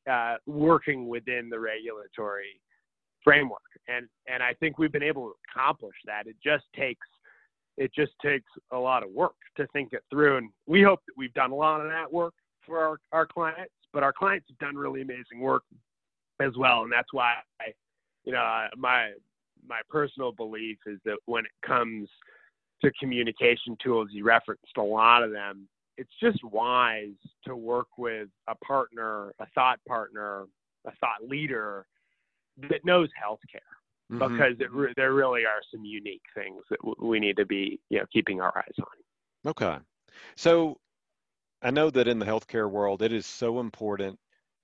uh, 0.09 0.35
working 0.45 1.07
within 1.07 1.49
the 1.49 1.59
regulatory 1.59 2.59
framework. 3.23 3.61
And 3.87 4.07
and 4.27 4.41
I 4.41 4.53
think 4.53 4.77
we've 4.77 4.91
been 4.91 5.03
able 5.03 5.27
to 5.27 5.33
accomplish 5.51 5.95
that. 6.05 6.27
It 6.27 6.35
just 6.43 6.65
takes 6.75 7.05
it 7.77 7.93
just 7.93 8.11
takes 8.21 8.49
a 8.71 8.77
lot 8.77 9.03
of 9.03 9.09
work 9.11 9.35
to 9.57 9.65
think 9.67 9.93
it 9.93 10.03
through. 10.09 10.37
And 10.37 10.49
we 10.67 10.81
hope 10.81 10.99
that 11.07 11.13
we've 11.17 11.33
done 11.33 11.51
a 11.51 11.55
lot 11.55 11.79
of 11.81 11.87
that 11.87 12.11
work 12.11 12.33
for 12.65 12.79
our, 12.79 12.99
our 13.13 13.25
clients, 13.25 13.71
but 13.93 14.03
our 14.03 14.11
clients 14.11 14.47
have 14.49 14.57
done 14.57 14.75
really 14.75 15.01
amazing 15.01 15.39
work 15.39 15.63
as 16.39 16.53
well. 16.57 16.83
And 16.83 16.91
that's 16.91 17.11
why 17.11 17.35
I, 17.61 17.73
you 18.25 18.33
know, 18.33 18.67
my 18.77 19.11
my 19.67 19.81
personal 19.89 20.31
belief 20.31 20.77
is 20.85 20.99
that 21.05 21.17
when 21.25 21.45
it 21.45 21.51
comes 21.65 22.09
to 22.81 22.91
communication 22.99 23.75
tools, 23.83 24.09
you 24.11 24.23
referenced 24.23 24.77
a 24.77 24.81
lot 24.81 25.23
of 25.23 25.31
them. 25.31 25.67
It's 25.97 26.13
just 26.21 26.39
wise 26.43 27.17
to 27.45 27.55
work 27.55 27.87
with 27.97 28.29
a 28.47 28.55
partner, 28.55 29.33
a 29.39 29.45
thought 29.53 29.79
partner, 29.85 30.45
a 30.85 30.91
thought 31.01 31.27
leader 31.27 31.85
that 32.69 32.85
knows 32.85 33.09
healthcare 33.21 33.59
mm-hmm. 34.11 34.33
because 34.33 34.55
it, 34.59 34.95
there 34.95 35.13
really 35.13 35.41
are 35.41 35.61
some 35.71 35.83
unique 35.83 36.23
things 36.33 36.63
that 36.69 36.79
w- 36.79 36.95
we 36.99 37.19
need 37.19 37.37
to 37.37 37.45
be 37.45 37.79
you 37.89 37.99
know 37.99 38.05
keeping 38.11 38.41
our 38.41 38.57
eyes 38.57 38.75
on. 38.79 39.51
Okay, 39.51 39.77
so 40.35 40.77
I 41.61 41.71
know 41.71 41.89
that 41.89 42.07
in 42.07 42.19
the 42.19 42.25
healthcare 42.25 42.69
world, 42.69 43.01
it 43.01 43.13
is 43.13 43.25
so 43.25 43.59
important 43.59 44.19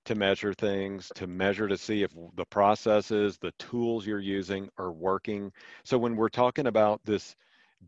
to 0.06 0.16
measure 0.16 0.54
things, 0.54 1.12
to 1.16 1.28
measure 1.28 1.68
to 1.68 1.78
see 1.78 2.04
if 2.04 2.12
the 2.36 2.46
processes, 2.46 3.38
the 3.38 3.54
tools 3.60 4.06
you're 4.06 4.20
using 4.20 4.70
are 4.78 4.92
working. 4.92 5.52
So 5.84 5.98
when 5.98 6.16
we're 6.16 6.30
talking 6.30 6.68
about 6.68 7.02
this 7.04 7.36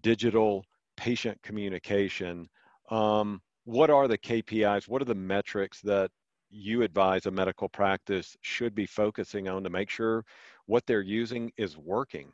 digital 0.02 0.66
patient 0.96 1.42
communication, 1.44 2.50
um, 2.90 3.42
what 3.66 3.90
are 3.90 4.08
the 4.08 4.18
KPIs? 4.18 4.88
What 4.88 5.02
are 5.02 5.06
the 5.06 5.16
metrics 5.16 5.82
that 5.82 6.10
you 6.50 6.84
advise 6.84 7.26
a 7.26 7.32
medical 7.32 7.70
practice 7.70 8.36
should 8.42 8.74
be 8.74 8.86
focusing 8.86 9.48
on 9.48 9.64
to 9.64 9.70
make 9.70 9.90
sure 9.90 10.24
what 10.66 10.86
they're 10.86 11.02
using 11.02 11.52
is 11.58 11.78
working? 11.78 12.32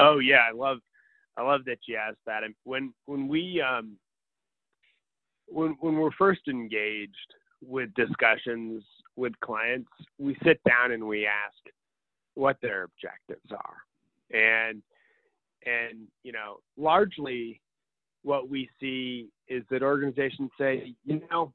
Oh 0.00 0.18
yeah, 0.18 0.40
I 0.48 0.52
love 0.54 0.78
I 1.36 1.42
love 1.42 1.64
that 1.66 1.78
you 1.86 1.96
asked 1.96 2.18
that. 2.26 2.42
And 2.42 2.54
when 2.64 2.92
when 3.06 3.28
we 3.28 3.62
um, 3.62 3.96
when 5.46 5.76
when 5.80 5.96
we're 5.96 6.10
first 6.12 6.42
engaged 6.48 7.34
with 7.66 7.92
discussions 7.94 8.82
with 9.16 9.32
clients, 9.40 9.90
we 10.18 10.36
sit 10.44 10.60
down 10.64 10.92
and 10.92 11.06
we 11.06 11.26
ask 11.26 11.56
what 12.34 12.56
their 12.62 12.84
objectives 12.84 13.50
are, 13.52 14.36
and 14.36 14.82
and 15.66 16.06
you 16.24 16.32
know 16.32 16.58
largely 16.76 17.60
what 18.22 18.48
we 18.48 18.68
see 18.80 19.28
is 19.48 19.64
that 19.70 19.82
organizations 19.82 20.50
say, 20.58 20.94
you 21.04 21.20
know, 21.30 21.52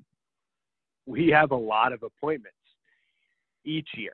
we 1.06 1.30
have 1.30 1.52
a 1.52 1.56
lot 1.56 1.94
of 1.94 2.04
appointments 2.04 2.58
each 3.64 3.88
year. 3.96 4.14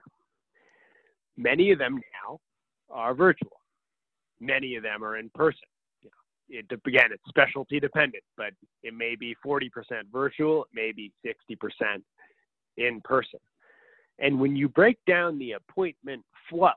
Many 1.35 1.71
of 1.71 1.79
them 1.79 1.95
now 1.95 2.39
are 2.91 3.15
virtual. 3.15 3.59
Many 4.39 4.75
of 4.75 4.83
them 4.83 5.03
are 5.03 5.17
in 5.17 5.29
person. 5.33 5.67
It, 6.49 6.65
again, 6.85 7.09
it's 7.11 7.23
specialty 7.27 7.79
dependent, 7.79 8.23
but 8.37 8.51
it 8.83 8.93
may 8.93 9.15
be 9.15 9.35
40% 9.45 9.69
virtual, 10.11 10.63
it 10.63 10.69
may 10.73 10.91
be 10.91 11.11
60% 11.25 12.01
in 12.77 13.01
person. 13.01 13.39
And 14.19 14.39
when 14.39 14.55
you 14.55 14.69
break 14.69 14.97
down 15.07 15.39
the 15.39 15.53
appointment 15.53 16.23
flow, 16.49 16.69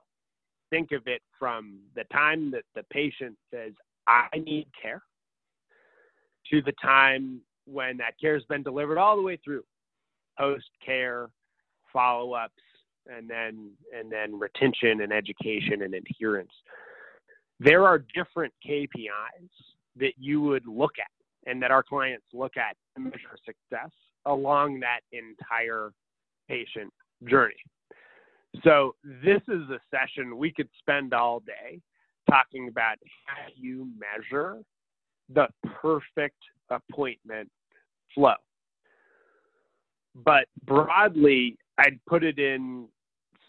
think 0.71 0.93
of 0.93 1.03
it 1.07 1.23
from 1.39 1.79
the 1.95 2.05
time 2.05 2.51
that 2.53 2.65
the 2.75 2.83
patient 2.91 3.37
says, 3.53 3.73
I 4.09 4.29
need 4.39 4.69
care, 4.81 5.03
to 6.51 6.63
the 6.63 6.73
time 6.83 7.41
when 7.67 7.97
that 7.97 8.19
care 8.21 8.35
has 8.35 8.45
been 8.45 8.63
delivered 8.63 8.99
all 8.99 9.17
the 9.17 9.23
way 9.23 9.39
through 9.45 9.65
post 10.39 10.69
care, 10.85 11.29
follow 11.93 12.33
ups, 12.33 12.55
and 13.07 13.29
then 13.29 13.71
and 13.97 14.11
then 14.11 14.39
retention 14.39 15.01
and 15.01 15.13
education 15.13 15.83
and 15.83 15.95
adherence. 15.95 16.53
There 17.59 17.85
are 17.85 18.05
different 18.15 18.53
KPIs 18.67 19.51
that 19.97 20.13
you 20.19 20.41
would 20.43 20.67
look 20.67 20.93
at 20.99 21.51
and 21.51 21.63
that 21.63 21.71
our 21.71 21.83
clients 21.83 22.27
look 22.33 22.57
at 22.57 22.77
to 22.95 23.03
measure 23.03 23.37
success 23.45 23.91
along 24.27 24.81
that 24.81 25.01
entire 25.13 25.93
patient 26.49 26.93
journey. 27.29 27.55
So 28.65 28.95
this 29.05 29.43
is 29.49 29.63
a 29.71 29.79
session 29.91 30.37
we 30.37 30.53
could 30.53 30.69
spend 30.79 31.15
all 31.15 31.41
day 31.41 31.81
talking 32.29 32.69
about 32.69 32.97
how 33.27 33.47
you 33.55 33.89
measure 33.99 34.59
the 35.33 35.47
perfect 35.81 36.39
appointment 36.71 37.51
flow. 38.15 38.35
But 40.15 40.47
broadly, 40.65 41.59
I'd 41.79 42.01
put 42.07 42.25
it 42.25 42.39
in 42.39 42.89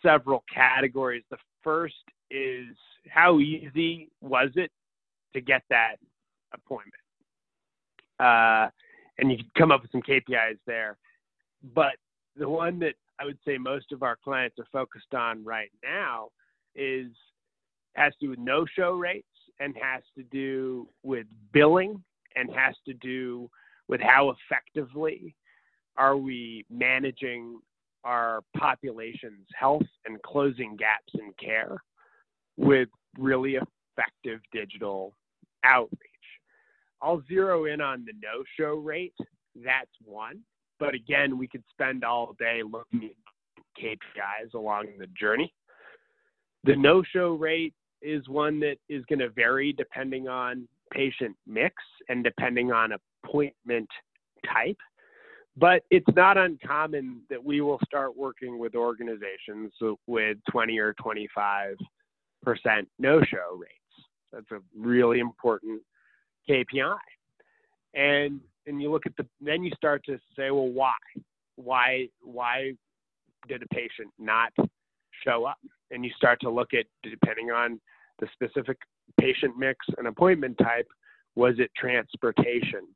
several 0.02 0.44
categories. 0.54 1.24
The 1.32 1.38
first 1.64 1.96
is 2.32 2.76
how 3.10 3.40
easy 3.40 4.10
was 4.22 4.50
it 4.56 4.72
to 5.34 5.42
get 5.42 5.64
that 5.70 5.96
appointment? 6.54 6.94
Uh, 8.20 8.70
and 9.20 9.32
you 9.32 9.38
can 9.38 9.50
come 9.58 9.72
up 9.72 9.82
with 9.82 9.92
some 9.92 10.02
KPIs 10.02 10.60
there. 10.66 10.98
But 11.74 11.96
the 12.36 12.50
one 12.50 12.80
that 12.80 12.96
I 13.20 13.26
would 13.26 13.38
say 13.46 13.58
most 13.58 13.92
of 13.92 14.04
our 14.04 14.16
clients 14.16 14.60
are 14.60 14.68
focused 14.72 15.14
on 15.14 15.44
right 15.44 15.72
now 15.84 16.30
is 16.76 17.08
has 17.96 18.14
to 18.20 18.26
do 18.26 18.30
with 18.30 18.40
no-show 18.40 18.92
rates 18.92 19.26
and 19.60 19.76
has 19.82 20.04
to 20.16 20.24
do 20.24 20.88
with 21.02 21.26
billing 21.52 22.04
and 22.36 22.50
has 22.54 22.76
to 22.86 22.94
do 22.94 23.50
with 23.88 24.00
how 24.02 24.32
effectively 24.52 25.36
are 25.98 26.16
we 26.16 26.64
managing 26.70 27.60
our 28.04 28.42
population's 28.56 29.48
health 29.58 29.88
and 30.06 30.22
closing 30.22 30.76
gaps 30.76 31.14
in 31.16 31.34
care 31.44 31.78
with 32.58 32.90
really 33.18 33.56
effective 33.56 34.40
digital 34.52 35.14
outreach. 35.64 36.02
I'll 37.02 37.24
zero 37.28 37.66
in 37.66 37.80
on 37.82 38.06
the 38.06 38.14
no 38.22 38.44
show 38.60 38.76
rate. 38.76 39.14
That's 39.56 39.92
one. 40.04 40.40
But 40.80 40.94
again, 40.94 41.38
we 41.38 41.48
could 41.48 41.64
spend 41.72 42.04
all 42.04 42.36
day 42.40 42.62
looking 42.64 43.10
at 43.10 43.82
KPIs 43.82 44.54
along 44.54 44.88
the 45.00 45.08
journey. 45.20 45.54
The 46.64 46.76
no 46.76 47.04
show 47.04 47.34
rate 47.34 47.74
is 48.02 48.28
one 48.28 48.60
that 48.60 48.78
is 48.90 49.04
going 49.06 49.20
to 49.20 49.30
vary 49.30 49.74
depending 49.74 50.28
on 50.28 50.68
patient 50.92 51.36
mix 51.48 51.76
and 52.10 52.24
depending 52.24 52.72
on 52.72 52.92
appointment 53.26 53.90
type. 54.52 54.78
But 55.56 55.84
it's 55.90 56.06
not 56.16 56.38
uncommon 56.38 57.22
that 57.32 57.44
we 57.44 57.62
will 57.62 57.80
start 57.86 58.16
working 58.16 58.60
with 58.60 58.76
organizations 58.76 59.72
with 60.06 60.38
20 60.52 60.78
or 60.78 60.94
25 60.94 61.78
percent 61.78 61.90
no 63.00 63.22
show 63.22 63.56
rates. 63.58 63.74
That's 64.32 64.52
a 64.52 64.60
really 64.78 65.20
important 65.20 65.82
KPI. 66.50 66.98
And 67.94 68.42
and 68.66 68.82
you 68.82 68.92
look 68.92 69.06
at 69.06 69.16
the 69.18 69.26
then 69.42 69.64
you 69.64 69.72
start 69.76 70.04
to 70.06 70.18
say, 70.36 70.52
well, 70.52 70.70
why? 70.70 70.94
Why 71.56 72.08
why 72.22 72.74
did 73.48 73.64
a 73.64 73.68
patient 73.68 74.10
not 74.20 74.54
show 75.24 75.46
up? 75.46 75.58
And 75.92 76.04
you 76.04 76.12
start 76.16 76.40
to 76.42 76.50
look 76.50 76.74
at 76.74 76.86
depending 77.04 77.52
on 77.52 77.80
the 78.20 78.28
specific 78.34 78.78
patient 79.20 79.58
mix 79.58 79.86
and 79.98 80.08
appointment 80.08 80.58
type, 80.58 80.88
was 81.36 81.56
it 81.60 81.72
transportation? 81.78 82.88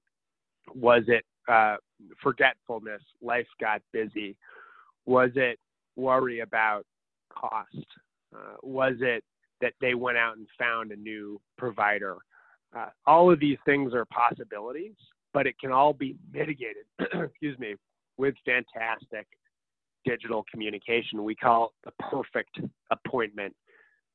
Was 0.74 1.04
it 1.08 1.24
uh, 1.50 1.78
forgetfulness? 2.22 3.02
Life 3.22 3.48
got 3.60 3.82
busy. 3.94 4.36
Was 5.06 5.32
it 5.36 5.58
worry 5.96 6.40
about 6.42 6.84
cost? 7.34 7.86
Uh, 8.36 8.56
was 8.62 8.96
it 9.00 9.24
that 9.62 9.74
they 9.82 9.94
went 9.94 10.18
out 10.18 10.38
and 10.38 10.48
found 10.58 10.92
a 10.92 10.96
new 10.96 11.40
provider? 11.58 12.18
Uh, 12.76 12.90
all 13.06 13.32
of 13.32 13.40
these 13.40 13.58
things 13.66 13.94
are 13.94 14.06
possibilities, 14.06 14.96
but 15.34 15.48
it 15.48 15.60
can 15.60 15.72
all 15.72 15.94
be 15.94 16.16
mitigated, 16.34 16.86
excuse 17.00 17.58
me, 17.60 17.76
with 18.18 18.36
fantastic 18.46 19.28
digital 20.06 20.46
communication. 20.52 21.24
We 21.24 21.36
call 21.36 21.74
the 21.84 21.92
perfect 22.10 22.60
appointment 22.92 23.56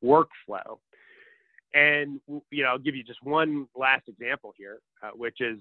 workflow. 0.04 0.78
And 1.74 2.20
you 2.50 2.62
know, 2.62 2.70
I'll 2.70 2.78
give 2.78 2.96
you 2.96 3.04
just 3.04 3.22
one 3.22 3.66
last 3.76 4.08
example 4.08 4.54
here, 4.56 4.78
uh, 5.02 5.10
which 5.14 5.40
is 5.40 5.58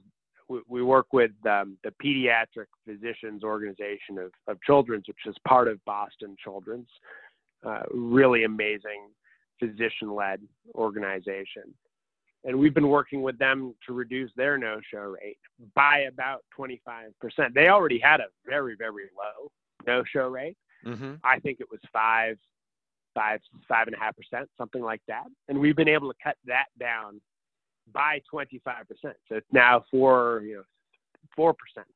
we, 0.47 0.61
we 0.67 0.83
work 0.83 1.07
with 1.11 1.31
um, 1.49 1.77
the 1.83 1.91
Pediatric 2.03 2.67
Physicians 2.87 3.43
Organization 3.43 4.17
of, 4.17 4.31
of 4.47 4.61
Children's, 4.61 5.07
which 5.07 5.17
is 5.25 5.35
part 5.47 5.67
of 5.67 5.83
Boston 5.85 6.35
Children's. 6.41 6.87
Uh, 7.65 7.81
really 7.91 8.43
amazing 8.43 9.09
physician-led 9.59 10.41
organization 10.75 11.73
and 12.45 12.57
we've 12.57 12.75
been 12.75 12.87
working 12.87 13.23
with 13.23 13.37
them 13.39 13.73
to 13.87 13.93
reduce 13.93 14.31
their 14.37 14.57
no-show 14.57 15.15
rate 15.19 15.39
by 15.73 16.01
about 16.01 16.43
25%. 16.57 16.79
They 17.53 17.69
already 17.69 17.99
had 17.99 18.19
a 18.19 18.27
very, 18.47 18.75
very 18.75 19.05
low 19.17 19.51
no-show 19.87 20.27
rate. 20.27 20.55
Mm-hmm. 20.85 21.15
I 21.23 21.39
think 21.39 21.59
it 21.59 21.67
was 21.71 21.79
five, 21.91 22.37
five, 23.15 23.39
five 23.67 23.87
and 23.87 23.95
a 23.95 23.99
half 23.99 24.15
percent, 24.15 24.47
something 24.57 24.83
like 24.83 25.01
that. 25.07 25.25
And 25.49 25.59
we've 25.59 25.75
been 25.75 25.89
able 25.89 26.11
to 26.11 26.17
cut 26.23 26.37
that 26.45 26.67
down 26.79 27.19
by 27.91 28.21
25%. 28.31 28.45
So 29.01 29.11
it's 29.31 29.47
now 29.51 29.83
four, 29.89 30.43
you 30.45 30.57
know, 30.57 30.63
four 31.35 31.53
percent. 31.53 31.87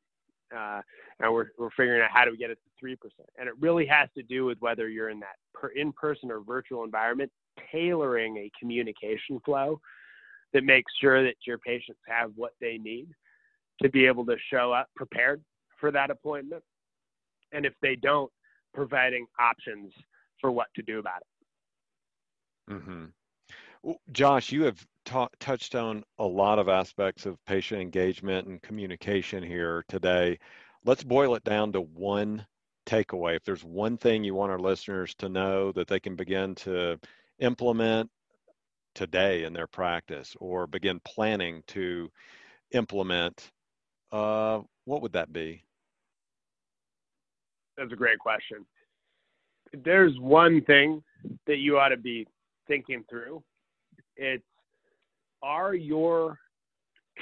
Uh, 0.55 0.81
and 1.19 1.31
we're, 1.31 1.49
we're 1.59 1.69
figuring 1.77 2.01
out 2.01 2.09
how 2.11 2.25
do 2.25 2.31
we 2.31 2.37
get 2.37 2.49
it 2.49 2.57
to 2.81 2.85
3%. 2.85 2.95
And 3.37 3.47
it 3.47 3.53
really 3.59 3.85
has 3.85 4.09
to 4.17 4.23
do 4.23 4.45
with 4.45 4.57
whether 4.61 4.89
you're 4.89 5.09
in 5.09 5.19
that 5.19 5.35
per, 5.53 5.67
in-person 5.67 6.31
or 6.31 6.39
virtual 6.39 6.83
environment, 6.83 7.31
tailoring 7.71 8.37
a 8.37 8.51
communication 8.59 9.39
flow 9.45 9.79
that 10.53 10.63
makes 10.63 10.91
sure 10.99 11.23
that 11.23 11.35
your 11.45 11.57
patients 11.59 11.99
have 12.07 12.31
what 12.35 12.53
they 12.59 12.77
need 12.77 13.07
to 13.81 13.89
be 13.89 14.05
able 14.05 14.25
to 14.25 14.35
show 14.51 14.73
up 14.73 14.87
prepared 14.95 15.41
for 15.79 15.91
that 15.91 16.09
appointment. 16.09 16.63
And 17.51 17.65
if 17.65 17.73
they 17.81 17.95
don't, 17.95 18.31
providing 18.73 19.25
options 19.39 19.93
for 20.39 20.51
what 20.51 20.67
to 20.75 20.81
do 20.81 20.99
about 20.99 21.21
it. 21.21 22.73
Mm-hmm. 22.73 23.91
Josh, 24.11 24.51
you 24.51 24.63
have 24.63 24.85
ta- 25.05 25.29
touched 25.39 25.75
on 25.75 26.03
a 26.19 26.25
lot 26.25 26.59
of 26.59 26.69
aspects 26.69 27.25
of 27.25 27.43
patient 27.45 27.81
engagement 27.81 28.47
and 28.47 28.61
communication 28.61 29.41
here 29.41 29.83
today. 29.87 30.37
Let's 30.85 31.03
boil 31.03 31.35
it 31.35 31.43
down 31.43 31.71
to 31.73 31.81
one 31.81 32.45
takeaway. 32.85 33.35
If 33.35 33.43
there's 33.43 33.63
one 33.63 33.97
thing 33.97 34.23
you 34.23 34.35
want 34.35 34.51
our 34.51 34.59
listeners 34.59 35.15
to 35.15 35.29
know 35.29 35.71
that 35.73 35.87
they 35.87 35.99
can 35.99 36.15
begin 36.15 36.55
to 36.55 36.99
implement 37.39 38.09
today 38.95 39.43
in 39.43 39.53
their 39.53 39.67
practice 39.67 40.35
or 40.39 40.67
begin 40.67 40.99
planning 41.05 41.63
to 41.67 42.09
implement, 42.71 43.51
uh, 44.11 44.59
what 44.85 45.01
would 45.01 45.13
that 45.13 45.31
be? 45.31 45.63
That's 47.77 47.93
a 47.93 47.95
great 47.95 48.19
question. 48.19 48.65
there's 49.83 50.17
one 50.19 50.61
thing 50.65 51.03
that 51.47 51.57
you 51.57 51.77
ought 51.77 51.89
to 51.89 51.97
be 51.97 52.27
thinking 52.67 53.03
through. 53.09 53.43
It's 54.15 54.43
are 55.41 55.73
your 55.73 56.37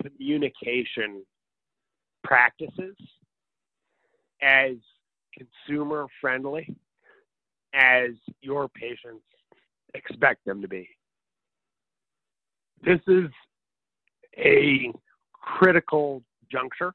communication 0.01 1.23
practices 2.23 2.95
as 4.41 4.73
consumer 5.37 6.07
friendly 6.19 6.75
as 7.73 8.11
your 8.41 8.67
patients 8.69 9.23
expect 9.93 10.45
them 10.45 10.61
to 10.61 10.67
be? 10.67 10.89
This 12.83 12.99
is 13.07 13.29
a 14.37 14.91
critical 15.33 16.21
juncture 16.51 16.93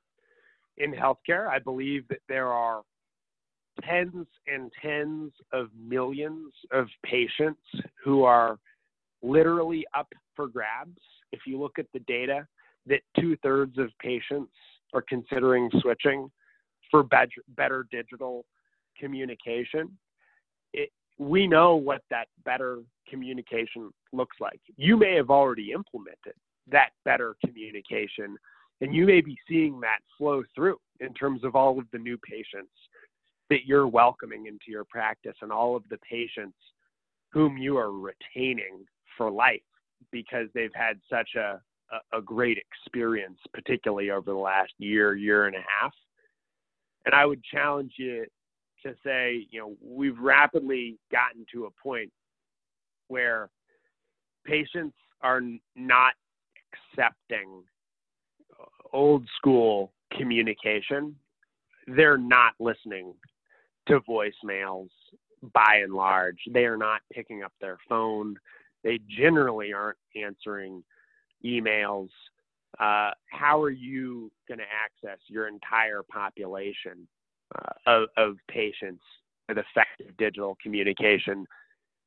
in 0.78 0.92
healthcare. 0.92 1.48
I 1.48 1.58
believe 1.58 2.06
that 2.08 2.20
there 2.28 2.48
are 2.48 2.82
tens 3.84 4.26
and 4.46 4.70
tens 4.80 5.32
of 5.52 5.68
millions 5.76 6.52
of 6.70 6.86
patients 7.04 7.62
who 8.02 8.22
are 8.24 8.58
literally 9.22 9.84
up 9.96 10.12
for 10.36 10.46
grabs. 10.46 10.98
If 11.32 11.40
you 11.46 11.58
look 11.58 11.78
at 11.78 11.86
the 11.92 12.00
data, 12.00 12.46
that 12.86 13.00
two 13.18 13.36
thirds 13.42 13.78
of 13.78 13.88
patients 14.00 14.52
are 14.92 15.02
considering 15.02 15.70
switching 15.80 16.30
for 16.90 17.02
better 17.02 17.86
digital 17.90 18.44
communication. 18.98 19.96
It, 20.72 20.90
we 21.18 21.46
know 21.46 21.76
what 21.76 22.02
that 22.10 22.26
better 22.44 22.80
communication 23.08 23.90
looks 24.12 24.36
like. 24.40 24.60
You 24.76 24.96
may 24.96 25.14
have 25.14 25.30
already 25.30 25.72
implemented 25.72 26.34
that 26.70 26.90
better 27.04 27.36
communication, 27.44 28.36
and 28.80 28.94
you 28.94 29.06
may 29.06 29.20
be 29.20 29.36
seeing 29.48 29.80
that 29.80 30.00
flow 30.16 30.42
through 30.54 30.78
in 31.00 31.12
terms 31.14 31.44
of 31.44 31.54
all 31.54 31.78
of 31.78 31.86
the 31.92 31.98
new 31.98 32.18
patients 32.18 32.72
that 33.50 33.66
you're 33.66 33.88
welcoming 33.88 34.46
into 34.46 34.66
your 34.68 34.84
practice 34.84 35.36
and 35.42 35.52
all 35.52 35.76
of 35.76 35.82
the 35.90 35.98
patients 35.98 36.56
whom 37.32 37.58
you 37.58 37.76
are 37.76 37.92
retaining 37.92 38.84
for 39.16 39.30
life 39.30 39.60
because 40.10 40.48
they've 40.54 40.74
had 40.74 40.98
such 41.10 41.30
a, 41.36 41.60
a, 42.16 42.20
great 42.20 42.58
experience, 42.58 43.38
particularly 43.52 44.10
over 44.10 44.30
the 44.30 44.36
last 44.36 44.72
year, 44.78 45.14
year 45.14 45.46
and 45.46 45.56
a 45.56 45.64
half. 45.80 45.92
And 47.04 47.14
I 47.14 47.26
would 47.26 47.42
challenge 47.44 47.92
you 47.98 48.24
to 48.82 48.94
say, 49.04 49.46
you 49.50 49.60
know, 49.60 49.76
we've 49.80 50.18
rapidly 50.18 50.98
gotten 51.10 51.46
to 51.52 51.66
a 51.66 51.70
point 51.82 52.10
where 53.08 53.50
patients 54.44 54.96
are 55.22 55.40
not 55.76 56.14
accepting 56.92 57.62
old 58.92 59.26
school 59.36 59.92
communication. 60.16 61.14
They're 61.86 62.18
not 62.18 62.54
listening 62.60 63.14
to 63.88 64.00
voicemails 64.00 64.88
by 65.52 65.80
and 65.82 65.92
large. 65.92 66.38
They 66.50 66.64
are 66.64 66.76
not 66.76 67.00
picking 67.12 67.42
up 67.42 67.52
their 67.60 67.78
phone. 67.88 68.36
They 68.84 69.00
generally 69.08 69.72
aren't 69.72 69.98
answering 70.16 70.82
emails. 71.44 72.08
Uh, 72.78 73.10
how 73.30 73.60
are 73.60 73.70
you 73.70 74.30
going 74.48 74.58
to 74.58 74.64
access 74.64 75.18
your 75.26 75.48
entire 75.48 76.02
population 76.02 77.06
of, 77.86 78.08
of 78.16 78.36
patients 78.48 79.02
with 79.48 79.58
effective 79.58 80.16
digital 80.16 80.56
communication? 80.62 81.46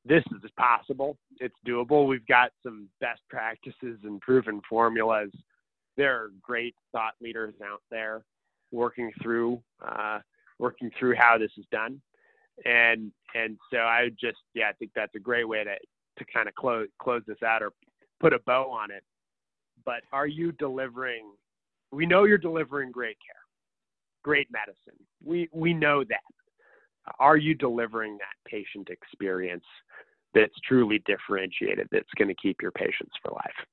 This 0.05 0.23
is 0.43 0.51
possible. 0.57 1.17
It's 1.39 1.55
doable. 1.67 2.07
We've 2.07 2.25
got 2.27 2.51
some 2.61 2.87
best 3.01 3.21
practices 3.29 3.99
and 4.03 4.21
proven 4.21 4.61
formulas. 4.69 5.31
There 5.97 6.15
are 6.15 6.31
great 6.41 6.75
thought 6.91 7.13
leaders 7.21 7.55
out 7.63 7.81
there 7.89 8.23
working 8.71 9.11
through 9.21 9.61
uh, 9.85 10.19
working 10.59 10.91
through 10.97 11.15
how 11.17 11.37
this 11.37 11.51
is 11.57 11.65
done. 11.71 12.01
And 12.65 13.11
and 13.33 13.57
so 13.71 13.79
I 13.79 14.09
just 14.19 14.37
yeah, 14.53 14.69
I 14.69 14.73
think 14.73 14.91
that's 14.95 15.15
a 15.15 15.19
great 15.19 15.47
way 15.47 15.63
to 15.63 15.75
to 16.17 16.25
kind 16.31 16.47
of 16.47 16.55
close 16.55 16.87
close 17.01 17.21
this 17.27 17.41
out 17.45 17.63
or 17.63 17.71
put 18.19 18.33
a 18.33 18.39
bow 18.45 18.69
on 18.69 18.91
it. 18.91 19.03
But 19.85 20.01
are 20.13 20.27
you 20.27 20.51
delivering 20.53 21.31
we 21.91 22.05
know 22.05 22.25
you're 22.25 22.37
delivering 22.37 22.91
great 22.91 23.17
care, 23.25 23.41
great 24.29 24.47
medicine. 24.51 24.99
We 25.23 25.49
we 25.53 25.73
know 25.73 26.03
that. 26.03 26.25
Are 27.19 27.37
you 27.37 27.53
delivering 27.53 28.17
that 28.17 28.49
patient 28.49 28.89
experience 28.89 29.65
that's 30.35 30.53
truly 30.67 31.01
differentiated 31.05 31.87
that's 31.91 32.13
going 32.17 32.27
to 32.27 32.35
keep 32.35 32.61
your 32.61 32.71
patients 32.71 33.13
for 33.23 33.31
life. 33.31 33.65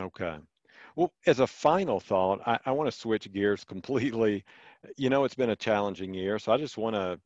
Okay. 0.00 0.36
Well, 0.96 1.12
as 1.26 1.40
a 1.40 1.46
final 1.46 2.00
thought, 2.00 2.40
I, 2.46 2.58
I 2.64 2.72
want 2.72 2.90
to 2.90 2.98
switch 2.98 3.30
gears 3.32 3.64
completely. 3.64 4.42
You 4.96 5.10
know, 5.10 5.24
it's 5.24 5.34
been 5.34 5.50
a 5.50 5.56
challenging 5.56 6.14
year, 6.14 6.38
so 6.38 6.52
I 6.52 6.56
just 6.56 6.78
want 6.78 6.96
to 6.96 7.20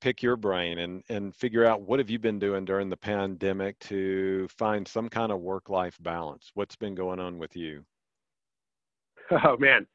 pick 0.00 0.22
your 0.22 0.36
brain 0.36 0.78
and 0.78 1.02
and 1.08 1.34
figure 1.34 1.64
out 1.64 1.82
what 1.82 1.98
have 1.98 2.10
you 2.10 2.18
been 2.18 2.38
doing 2.38 2.64
during 2.64 2.88
the 2.88 2.96
pandemic 2.96 3.78
to 3.78 4.48
find 4.48 4.86
some 4.86 5.08
kind 5.08 5.30
of 5.30 5.40
work 5.40 5.68
life 5.68 5.96
balance. 6.00 6.50
What's 6.54 6.76
been 6.76 6.94
going 6.94 7.18
on 7.20 7.38
with 7.38 7.56
you? 7.56 7.84
Oh 9.30 9.56
man, 9.58 9.86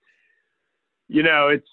you 1.08 1.24
know 1.24 1.50
it's 1.50 1.70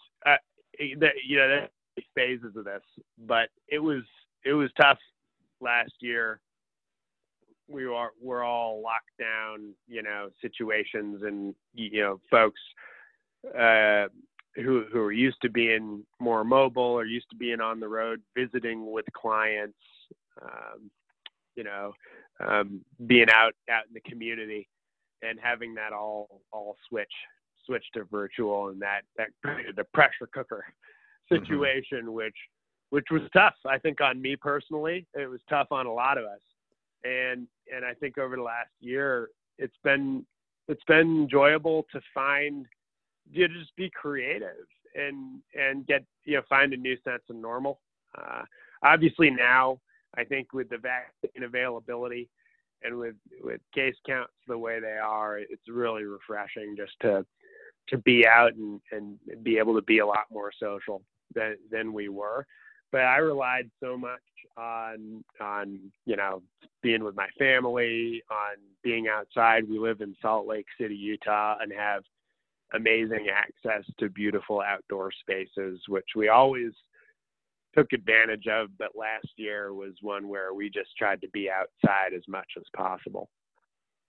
that 0.98 1.12
you 1.26 1.36
know 1.36 1.48
there's 1.48 2.06
phases 2.14 2.56
of 2.56 2.64
this, 2.64 2.82
but 3.26 3.48
it 3.68 3.78
was 3.78 4.02
it 4.44 4.52
was 4.52 4.70
tough 4.80 4.98
last 5.60 5.92
year. 6.00 6.40
We 7.68 7.86
are 7.86 8.10
we're 8.20 8.44
all 8.44 8.82
locked 8.82 9.16
down, 9.18 9.74
you 9.88 10.02
know, 10.02 10.28
situations, 10.42 11.22
and 11.22 11.54
you 11.74 12.02
know, 12.02 12.20
folks 12.30 12.60
uh, 13.58 14.08
who 14.56 14.84
who 14.92 15.00
are 15.00 15.12
used 15.12 15.38
to 15.42 15.50
being 15.50 16.04
more 16.20 16.44
mobile 16.44 16.82
or 16.82 17.04
used 17.04 17.30
to 17.30 17.36
being 17.36 17.60
on 17.60 17.80
the 17.80 17.88
road, 17.88 18.20
visiting 18.36 18.90
with 18.90 19.06
clients, 19.14 19.78
um, 20.42 20.90
you 21.56 21.64
know, 21.64 21.92
um, 22.46 22.80
being 23.06 23.30
out 23.30 23.54
out 23.70 23.84
in 23.88 23.94
the 23.94 24.10
community, 24.10 24.68
and 25.22 25.38
having 25.42 25.74
that 25.74 25.92
all 25.92 26.42
all 26.52 26.76
switch 26.88 27.12
switch 27.66 27.84
to 27.94 28.04
virtual, 28.04 28.68
and 28.68 28.80
that 28.82 29.02
that 29.16 29.28
created 29.42 29.78
a 29.78 29.84
pressure 29.84 30.28
cooker 30.32 30.64
mm-hmm. 31.32 31.36
situation, 31.36 32.02
mm-hmm. 32.02 32.12
which 32.12 32.36
which 32.90 33.06
was 33.10 33.22
tough. 33.32 33.54
I 33.66 33.78
think 33.78 34.00
on 34.00 34.20
me 34.20 34.36
personally, 34.36 35.06
it 35.14 35.28
was 35.28 35.40
tough 35.48 35.68
on 35.70 35.86
a 35.86 35.92
lot 35.92 36.18
of 36.18 36.24
us, 36.24 36.40
and 37.04 37.46
and 37.74 37.84
I 37.84 37.94
think 37.94 38.18
over 38.18 38.36
the 38.36 38.42
last 38.42 38.70
year, 38.80 39.28
it's 39.58 39.76
been 39.82 40.24
it's 40.68 40.84
been 40.86 41.22
enjoyable 41.22 41.86
to 41.92 42.00
find 42.12 42.66
you 43.32 43.48
know, 43.48 43.54
just 43.58 43.74
be 43.76 43.90
creative 43.90 44.66
and 44.94 45.40
and 45.54 45.86
get 45.86 46.04
you 46.24 46.36
know 46.36 46.42
find 46.48 46.72
a 46.72 46.76
new 46.76 46.96
sense 47.04 47.22
of 47.28 47.36
normal. 47.36 47.80
Uh, 48.16 48.42
obviously 48.82 49.30
now, 49.30 49.80
I 50.16 50.24
think 50.24 50.52
with 50.52 50.68
the 50.68 50.78
vaccine 50.78 51.42
availability 51.42 52.28
and 52.82 52.96
with 52.96 53.14
with 53.42 53.60
case 53.74 53.96
counts 54.06 54.32
the 54.46 54.56
way 54.56 54.80
they 54.80 54.98
are, 55.02 55.38
it's 55.38 55.68
really 55.68 56.04
refreshing 56.04 56.76
just 56.76 56.92
to 57.02 57.24
to 57.88 57.98
be 57.98 58.26
out 58.26 58.54
and 58.54 58.80
and 58.92 59.18
be 59.42 59.58
able 59.58 59.74
to 59.74 59.82
be 59.82 59.98
a 59.98 60.06
lot 60.06 60.26
more 60.30 60.50
social 60.58 61.02
than 61.34 61.56
than 61.70 61.92
we 61.92 62.08
were. 62.08 62.46
But 62.92 63.02
I 63.02 63.18
relied 63.18 63.70
so 63.82 63.96
much 63.96 64.20
on 64.56 65.24
on 65.40 65.80
you 66.06 66.16
know 66.16 66.42
being 66.82 67.02
with 67.02 67.16
my 67.16 67.28
family, 67.38 68.22
on 68.30 68.56
being 68.82 69.08
outside. 69.08 69.68
We 69.68 69.78
live 69.78 70.00
in 70.00 70.14
Salt 70.20 70.46
Lake 70.46 70.66
City, 70.78 70.94
Utah, 70.94 71.56
and 71.60 71.72
have 71.72 72.02
amazing 72.74 73.28
access 73.34 73.84
to 73.98 74.08
beautiful 74.08 74.60
outdoor 74.60 75.10
spaces, 75.12 75.80
which 75.88 76.08
we 76.16 76.28
always 76.28 76.72
took 77.76 77.92
advantage 77.92 78.46
of. 78.46 78.68
But 78.78 78.96
last 78.96 79.28
year 79.36 79.74
was 79.74 79.94
one 80.00 80.28
where 80.28 80.54
we 80.54 80.70
just 80.70 80.96
tried 80.96 81.20
to 81.22 81.28
be 81.30 81.50
outside 81.50 82.14
as 82.14 82.22
much 82.28 82.48
as 82.56 82.64
possible. 82.76 83.28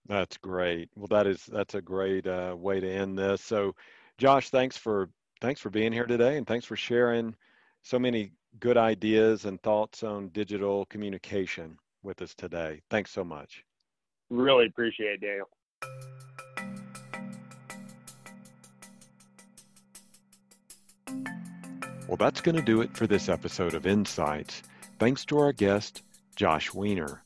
That's 0.08 0.36
great. 0.36 0.88
Well, 0.94 1.08
that 1.08 1.26
is 1.26 1.44
that's 1.46 1.74
a 1.74 1.82
great 1.82 2.26
uh, 2.26 2.54
way 2.56 2.80
to 2.80 2.88
end 2.88 3.18
this. 3.18 3.42
So, 3.42 3.74
Josh, 4.18 4.50
thanks 4.50 4.76
for 4.76 5.08
thanks 5.40 5.60
for 5.60 5.70
being 5.70 5.92
here 5.92 6.06
today, 6.06 6.36
and 6.36 6.46
thanks 6.46 6.64
for 6.64 6.76
sharing 6.76 7.34
so 7.82 7.98
many 7.98 8.32
good 8.60 8.76
ideas 8.76 9.44
and 9.44 9.60
thoughts 9.62 10.02
on 10.02 10.28
digital 10.28 10.86
communication 10.86 11.76
with 12.02 12.22
us 12.22 12.34
today. 12.34 12.80
Thanks 12.88 13.10
so 13.10 13.24
much. 13.24 13.64
Really 14.30 14.66
appreciate 14.66 15.20
it, 15.20 15.20
Daniel. 15.20 15.48
Well, 22.08 22.16
that's 22.16 22.40
going 22.40 22.54
to 22.54 22.62
do 22.62 22.82
it 22.82 22.96
for 22.96 23.08
this 23.08 23.28
episode 23.28 23.74
of 23.74 23.86
Insights. 23.86 24.62
Thanks 25.00 25.24
to 25.26 25.38
our 25.38 25.52
guest, 25.52 26.02
Josh 26.36 26.72
Weiner. 26.72 27.22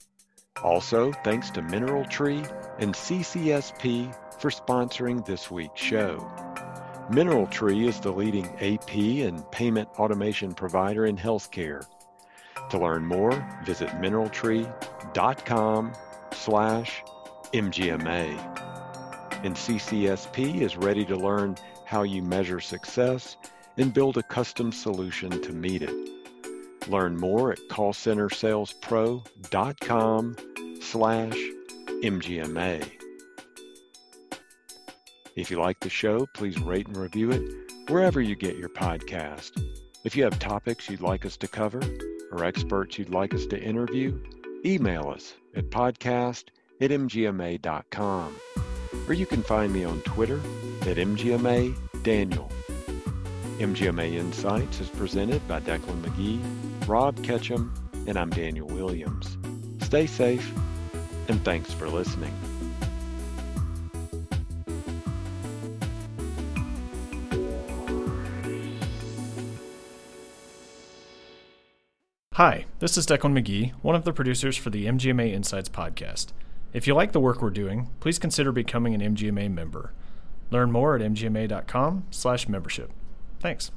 Also, 0.62 1.11
thanks 1.25 1.51
to 1.51 1.62
MineralTree 1.62 2.79
and 2.79 2.94
CCSP 2.94 4.14
for 4.40 4.51
sponsoring 4.51 5.25
this 5.25 5.51
week's 5.51 5.81
show. 5.81 6.18
MineralTree 7.11 7.88
is 7.88 7.99
the 7.99 8.12
leading 8.12 8.46
AP 8.61 8.94
and 9.27 9.51
payment 9.51 9.88
automation 9.99 10.55
provider 10.55 11.07
in 11.07 11.16
healthcare. 11.16 11.85
To 12.70 12.79
learn 12.79 13.05
more, 13.05 13.33
visit 13.64 13.88
mineraltree.com 13.90 15.92
slash 16.33 17.03
MGMA. 17.53 19.44
And 19.44 19.57
CCSP 19.57 20.61
is 20.61 20.77
ready 20.77 21.05
to 21.07 21.16
learn 21.16 21.57
how 21.85 22.03
you 22.03 22.23
measure 22.23 22.61
success 22.61 23.37
and 23.77 23.92
build 23.92 24.18
a 24.18 24.23
custom 24.23 24.70
solution 24.70 25.42
to 25.42 25.53
meet 25.53 25.83
it. 25.83 26.19
Learn 26.88 27.16
more 27.16 27.53
at 27.53 27.59
callcentersalespro.com 27.71 30.37
slash 30.81 31.37
MGMA. 32.03 32.90
If 35.37 35.51
you 35.51 35.61
like 35.61 35.81
the 35.81 35.90
show, 35.90 36.27
please 36.35 36.59
rate 36.61 36.87
and 36.87 36.97
review 36.97 37.31
it 37.31 37.43
wherever 37.88 38.21
you 38.21 38.37
get 38.37 38.57
your 38.57 38.69
podcast. 38.69 39.53
If 40.05 40.16
you 40.16 40.25
have 40.25 40.38
topics 40.38 40.88
you'd 40.88 41.01
like 41.01 41.27
us 41.27 41.37
to 41.38 41.49
cover 41.49 41.81
or 42.33 42.45
experts 42.45 42.99
you'd 42.99 43.11
like 43.11 43.35
us 43.35 43.47
to 43.47 43.61
interview, 43.61 44.23
email 44.64 45.11
us 45.11 45.35
at 45.55 45.71
podcast 45.71 46.45
at 46.81 46.90
mgma.com. 46.90 48.37
Or 49.07 49.14
you 49.14 49.27
can 49.27 49.43
find 49.43 49.73
me 49.73 49.85
on 49.85 50.01
Twitter 50.03 50.40
at 50.83 50.97
mgma 50.97 51.77
daniel. 52.03 52.51
MGMA 53.61 54.14
Insights 54.14 54.81
is 54.81 54.88
presented 54.88 55.46
by 55.46 55.61
Decklan 55.61 56.01
McGee, 56.01 56.40
Rob 56.88 57.14
Ketcham, 57.18 57.70
and 58.09 58.18
I'm 58.18 58.31
Daniel 58.31 58.66
Williams. 58.66 59.37
Stay 59.83 60.07
safe, 60.07 60.51
and 61.29 61.44
thanks 61.44 61.70
for 61.70 61.87
listening. 61.87 62.33
Hi, 72.33 72.64
this 72.79 72.96
is 72.96 73.07
Decklan 73.07 73.38
McGee, 73.38 73.73
one 73.83 73.94
of 73.94 74.05
the 74.05 74.14
producers 74.14 74.57
for 74.57 74.70
the 74.70 74.87
MGMA 74.87 75.35
Insights 75.35 75.68
podcast. 75.68 76.29
If 76.73 76.87
you 76.87 76.94
like 76.94 77.12
the 77.12 77.20
work 77.20 77.42
we're 77.42 77.51
doing, 77.51 77.90
please 78.01 78.18
consider 78.18 78.53
becoming 78.53 78.94
an 78.94 79.03
MGMA 79.14 79.53
member. 79.53 79.92
Learn 80.51 80.73
more 80.73 80.96
at 80.96 81.03
mgma.com/membership. 81.03 82.90
Thanks. 83.40 83.70